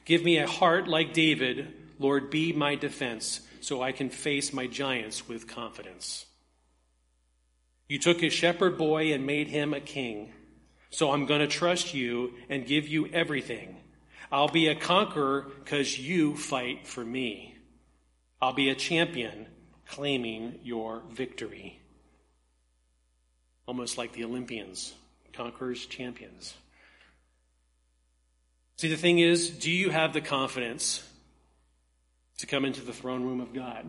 Give 0.05 0.23
me 0.23 0.38
a 0.38 0.47
heart 0.47 0.88
like 0.88 1.13
David. 1.13 1.73
Lord, 1.99 2.29
be 2.29 2.51
my 2.51 2.75
defense 2.75 3.41
so 3.61 3.82
I 3.82 3.91
can 3.91 4.09
face 4.09 4.51
my 4.51 4.67
giants 4.67 5.27
with 5.27 5.47
confidence. 5.47 6.25
You 7.91 7.99
took 7.99 8.23
a 8.23 8.29
shepherd 8.29 8.77
boy 8.77 9.11
and 9.11 9.25
made 9.25 9.49
him 9.49 9.73
a 9.73 9.81
king. 9.81 10.31
So 10.91 11.11
I'm 11.11 11.25
going 11.25 11.41
to 11.41 11.47
trust 11.47 11.93
you 11.93 12.35
and 12.47 12.65
give 12.65 12.87
you 12.87 13.07
everything. 13.07 13.75
I'll 14.31 14.47
be 14.47 14.69
a 14.69 14.75
conqueror 14.75 15.51
because 15.59 15.99
you 15.99 16.37
fight 16.37 16.87
for 16.87 17.03
me. 17.03 17.53
I'll 18.41 18.53
be 18.53 18.69
a 18.69 18.75
champion 18.75 19.45
claiming 19.89 20.59
your 20.63 21.01
victory. 21.11 21.81
Almost 23.65 23.97
like 23.97 24.13
the 24.13 24.23
Olympians, 24.23 24.93
conquerors, 25.33 25.85
champions. 25.85 26.53
See, 28.77 28.87
the 28.87 28.95
thing 28.95 29.19
is, 29.19 29.49
do 29.49 29.69
you 29.69 29.89
have 29.89 30.13
the 30.13 30.21
confidence 30.21 31.05
to 32.37 32.47
come 32.47 32.63
into 32.63 32.79
the 32.79 32.93
throne 32.93 33.25
room 33.25 33.41
of 33.41 33.53
God 33.53 33.85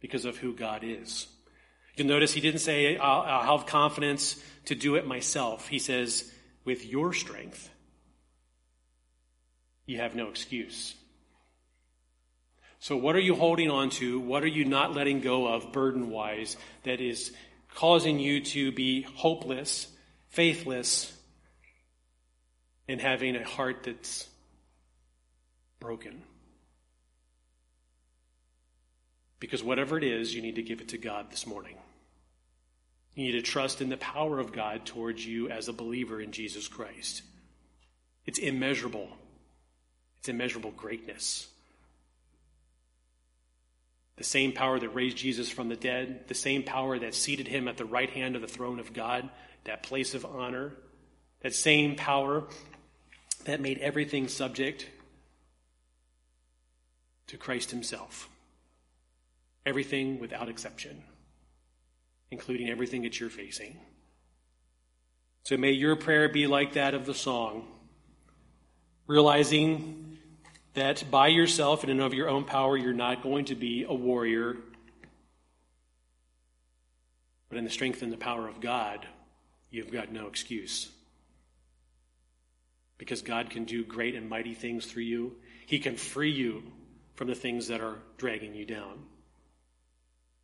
because 0.00 0.24
of 0.24 0.38
who 0.38 0.52
God 0.52 0.82
is? 0.82 1.28
You'll 1.96 2.08
notice 2.08 2.32
he 2.32 2.40
didn't 2.40 2.60
say, 2.60 2.96
I'll, 2.98 3.22
I'll 3.22 3.58
have 3.58 3.66
confidence 3.66 4.40
to 4.66 4.74
do 4.74 4.96
it 4.96 5.06
myself. 5.06 5.68
He 5.68 5.78
says, 5.78 6.30
with 6.64 6.84
your 6.84 7.14
strength, 7.14 7.70
you 9.86 9.98
have 9.98 10.14
no 10.14 10.28
excuse. 10.28 10.94
So, 12.80 12.96
what 12.96 13.16
are 13.16 13.20
you 13.20 13.34
holding 13.34 13.70
on 13.70 13.88
to? 13.90 14.20
What 14.20 14.42
are 14.42 14.48
you 14.48 14.64
not 14.64 14.94
letting 14.94 15.20
go 15.20 15.46
of, 15.46 15.72
burden 15.72 16.10
wise, 16.10 16.56
that 16.82 17.00
is 17.00 17.32
causing 17.74 18.18
you 18.18 18.42
to 18.42 18.72
be 18.72 19.02
hopeless, 19.02 19.88
faithless, 20.28 21.12
and 22.86 23.00
having 23.00 23.36
a 23.36 23.44
heart 23.44 23.84
that's 23.84 24.28
broken? 25.80 26.22
Because 29.40 29.62
whatever 29.62 29.96
it 29.96 30.04
is, 30.04 30.34
you 30.34 30.42
need 30.42 30.56
to 30.56 30.62
give 30.62 30.80
it 30.80 30.88
to 30.88 30.98
God 30.98 31.30
this 31.30 31.46
morning. 31.46 31.76
You 33.16 33.24
need 33.24 33.32
to 33.32 33.42
trust 33.42 33.80
in 33.80 33.88
the 33.88 33.96
power 33.96 34.38
of 34.38 34.52
God 34.52 34.84
towards 34.84 35.26
you 35.26 35.48
as 35.48 35.68
a 35.68 35.72
believer 35.72 36.20
in 36.20 36.32
Jesus 36.32 36.68
Christ. 36.68 37.22
It's 38.26 38.38
immeasurable. 38.38 39.08
It's 40.18 40.28
immeasurable 40.28 40.72
greatness. 40.72 41.48
The 44.16 44.24
same 44.24 44.52
power 44.52 44.78
that 44.78 44.90
raised 44.90 45.16
Jesus 45.16 45.48
from 45.48 45.70
the 45.70 45.76
dead, 45.76 46.28
the 46.28 46.34
same 46.34 46.62
power 46.62 46.98
that 46.98 47.14
seated 47.14 47.48
him 47.48 47.68
at 47.68 47.78
the 47.78 47.86
right 47.86 48.10
hand 48.10 48.36
of 48.36 48.42
the 48.42 48.48
throne 48.48 48.78
of 48.78 48.92
God, 48.92 49.30
that 49.64 49.82
place 49.82 50.14
of 50.14 50.26
honor, 50.26 50.74
that 51.40 51.54
same 51.54 51.96
power 51.96 52.44
that 53.46 53.62
made 53.62 53.78
everything 53.78 54.28
subject 54.28 54.90
to 57.28 57.38
Christ 57.38 57.70
himself. 57.70 58.28
Everything 59.64 60.20
without 60.20 60.50
exception 60.50 61.02
including 62.30 62.68
everything 62.68 63.02
that 63.02 63.18
you're 63.20 63.30
facing. 63.30 63.78
So 65.44 65.56
may 65.56 65.72
your 65.72 65.96
prayer 65.96 66.28
be 66.28 66.46
like 66.46 66.72
that 66.72 66.94
of 66.94 67.06
the 67.06 67.14
song, 67.14 67.68
realizing 69.06 70.18
that 70.74 71.04
by 71.10 71.28
yourself 71.28 71.82
and 71.82 71.90
in 71.90 72.00
of 72.00 72.14
your 72.14 72.28
own 72.28 72.44
power, 72.44 72.76
you're 72.76 72.92
not 72.92 73.22
going 73.22 73.46
to 73.46 73.54
be 73.54 73.84
a 73.88 73.94
warrior, 73.94 74.56
but 77.48 77.58
in 77.58 77.64
the 77.64 77.70
strength 77.70 78.02
and 78.02 78.12
the 78.12 78.16
power 78.16 78.48
of 78.48 78.60
God, 78.60 79.06
you've 79.70 79.92
got 79.92 80.10
no 80.12 80.26
excuse. 80.26 80.90
Because 82.98 83.22
God 83.22 83.50
can 83.50 83.64
do 83.64 83.84
great 83.84 84.14
and 84.14 84.28
mighty 84.28 84.54
things 84.54 84.84
through 84.86 85.04
you. 85.04 85.36
He 85.66 85.78
can 85.78 85.96
free 85.96 86.32
you 86.32 86.62
from 87.14 87.28
the 87.28 87.34
things 87.34 87.68
that 87.68 87.80
are 87.80 87.98
dragging 88.18 88.54
you 88.54 88.64
down. 88.64 89.04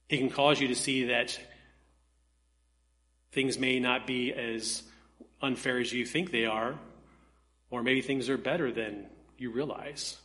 He 0.08 0.18
can 0.18 0.30
cause 0.30 0.60
you 0.60 0.68
to 0.68 0.74
see 0.74 1.06
that 1.06 1.38
Things 3.32 3.58
may 3.58 3.80
not 3.80 4.06
be 4.06 4.32
as 4.32 4.82
unfair 5.40 5.78
as 5.78 5.92
you 5.92 6.04
think 6.04 6.30
they 6.30 6.44
are, 6.44 6.78
or 7.70 7.82
maybe 7.82 8.02
things 8.02 8.28
are 8.28 8.36
better 8.38 8.70
than 8.70 9.06
you 9.38 9.50
realize 9.50 10.18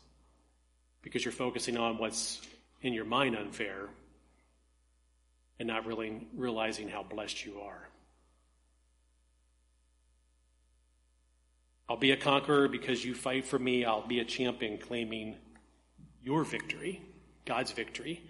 because 1.02 1.24
you're 1.24 1.32
focusing 1.32 1.78
on 1.78 1.98
what's 1.98 2.42
in 2.82 2.94
your 2.94 3.06
mind 3.06 3.36
unfair 3.36 3.88
and 5.58 5.68
not 5.68 5.86
really 5.86 6.28
realizing 6.36 6.90
how 6.90 7.02
blessed 7.02 7.46
you 7.46 7.62
are. 7.62 7.88
I'll 11.90 11.96
be 11.96 12.12
a 12.12 12.18
conqueror 12.18 12.68
because 12.68 13.04
you 13.06 13.16
fight 13.16 13.46
for 13.46 13.58
me. 13.58 13.86
I'll 13.86 14.06
be 14.06 14.20
a 14.20 14.26
champion 14.26 14.78
claiming 14.78 15.38
your 16.22 16.44
victory, 16.44 17.02
God's 17.46 17.72
victory. 17.72 18.22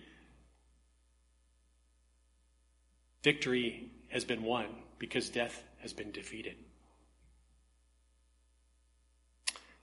Victory 3.23 3.89
has 4.18 4.26
been 4.26 4.41
won 4.41 4.65
because 4.97 5.30
death 5.30 5.61
has 5.78 5.93
been 5.93 6.09
defeated. 6.09 6.55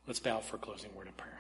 Let's 0.09 0.19
bow 0.19 0.41
for 0.41 0.57
a 0.57 0.59
closing 0.59 0.93
word 0.93 1.07
of 1.07 1.17
prayer. 1.17 1.39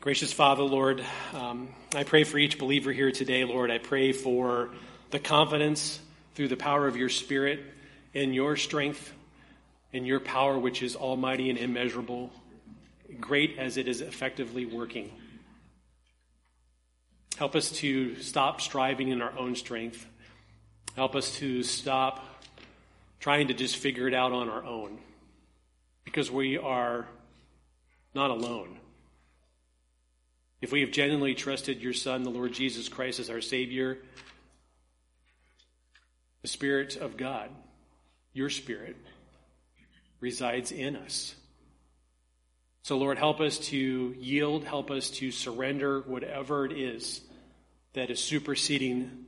Gracious 0.00 0.32
Father, 0.32 0.64
Lord, 0.64 1.04
um, 1.32 1.68
I 1.94 2.02
pray 2.02 2.24
for 2.24 2.36
each 2.36 2.58
believer 2.58 2.90
here 2.90 3.12
today, 3.12 3.44
Lord. 3.44 3.70
I 3.70 3.78
pray 3.78 4.10
for 4.10 4.70
the 5.12 5.20
confidence 5.20 6.00
through 6.34 6.48
the 6.48 6.56
power 6.56 6.88
of 6.88 6.96
your 6.96 7.08
Spirit 7.08 7.60
in 8.12 8.34
your 8.34 8.56
strength, 8.56 9.12
in 9.92 10.04
your 10.04 10.18
power, 10.18 10.58
which 10.58 10.82
is 10.82 10.96
almighty 10.96 11.48
and 11.48 11.56
immeasurable, 11.56 12.32
great 13.20 13.56
as 13.56 13.76
it 13.76 13.86
is 13.86 14.00
effectively 14.00 14.66
working. 14.66 15.12
Help 17.36 17.56
us 17.56 17.70
to 17.72 18.16
stop 18.16 18.60
striving 18.60 19.08
in 19.08 19.22
our 19.22 19.36
own 19.38 19.56
strength. 19.56 20.06
Help 20.96 21.14
us 21.14 21.36
to 21.36 21.62
stop 21.62 22.24
trying 23.18 23.48
to 23.48 23.54
just 23.54 23.76
figure 23.76 24.08
it 24.08 24.14
out 24.14 24.32
on 24.32 24.48
our 24.48 24.64
own 24.64 24.98
because 26.04 26.30
we 26.30 26.58
are 26.58 27.06
not 28.14 28.30
alone. 28.30 28.76
If 30.60 30.72
we 30.72 30.82
have 30.82 30.90
genuinely 30.90 31.34
trusted 31.34 31.80
your 31.80 31.92
Son, 31.92 32.22
the 32.22 32.30
Lord 32.30 32.52
Jesus 32.52 32.88
Christ, 32.88 33.20
as 33.20 33.30
our 33.30 33.40
Savior, 33.40 33.98
the 36.42 36.48
Spirit 36.48 36.96
of 36.96 37.16
God, 37.16 37.50
your 38.32 38.50
Spirit, 38.50 38.96
resides 40.20 40.72
in 40.72 40.96
us. 40.96 41.34
So, 42.82 42.96
Lord, 42.96 43.18
help 43.18 43.40
us 43.40 43.58
to 43.68 44.14
yield, 44.18 44.64
help 44.64 44.90
us 44.90 45.10
to 45.10 45.30
surrender 45.30 46.00
whatever 46.00 46.64
it 46.64 46.72
is 46.72 47.20
that 47.92 48.10
is 48.10 48.22
superseding 48.22 49.26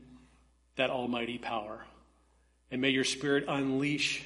that 0.76 0.90
almighty 0.90 1.38
power. 1.38 1.84
And 2.70 2.80
may 2.80 2.90
your 2.90 3.04
Spirit 3.04 3.44
unleash 3.48 4.24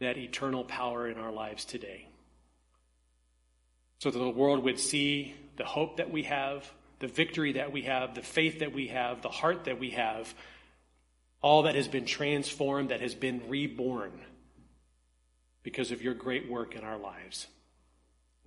that 0.00 0.16
eternal 0.16 0.64
power 0.64 1.08
in 1.08 1.18
our 1.18 1.32
lives 1.32 1.64
today. 1.64 2.08
So 4.00 4.10
that 4.10 4.18
the 4.18 4.28
world 4.28 4.64
would 4.64 4.78
see 4.78 5.34
the 5.56 5.64
hope 5.64 5.96
that 5.96 6.10
we 6.10 6.24
have, 6.24 6.70
the 7.00 7.08
victory 7.08 7.52
that 7.52 7.72
we 7.72 7.82
have, 7.82 8.14
the 8.14 8.22
faith 8.22 8.60
that 8.60 8.72
we 8.72 8.88
have, 8.88 9.22
the 9.22 9.28
heart 9.28 9.64
that 9.64 9.78
we 9.78 9.90
have, 9.90 10.32
all 11.40 11.62
that 11.62 11.74
has 11.74 11.88
been 11.88 12.04
transformed, 12.04 12.90
that 12.90 13.00
has 13.00 13.14
been 13.14 13.42
reborn 13.48 14.12
because 15.62 15.90
of 15.90 16.02
your 16.02 16.14
great 16.14 16.48
work 16.48 16.74
in 16.74 16.82
our 16.82 16.98
lives. 16.98 17.46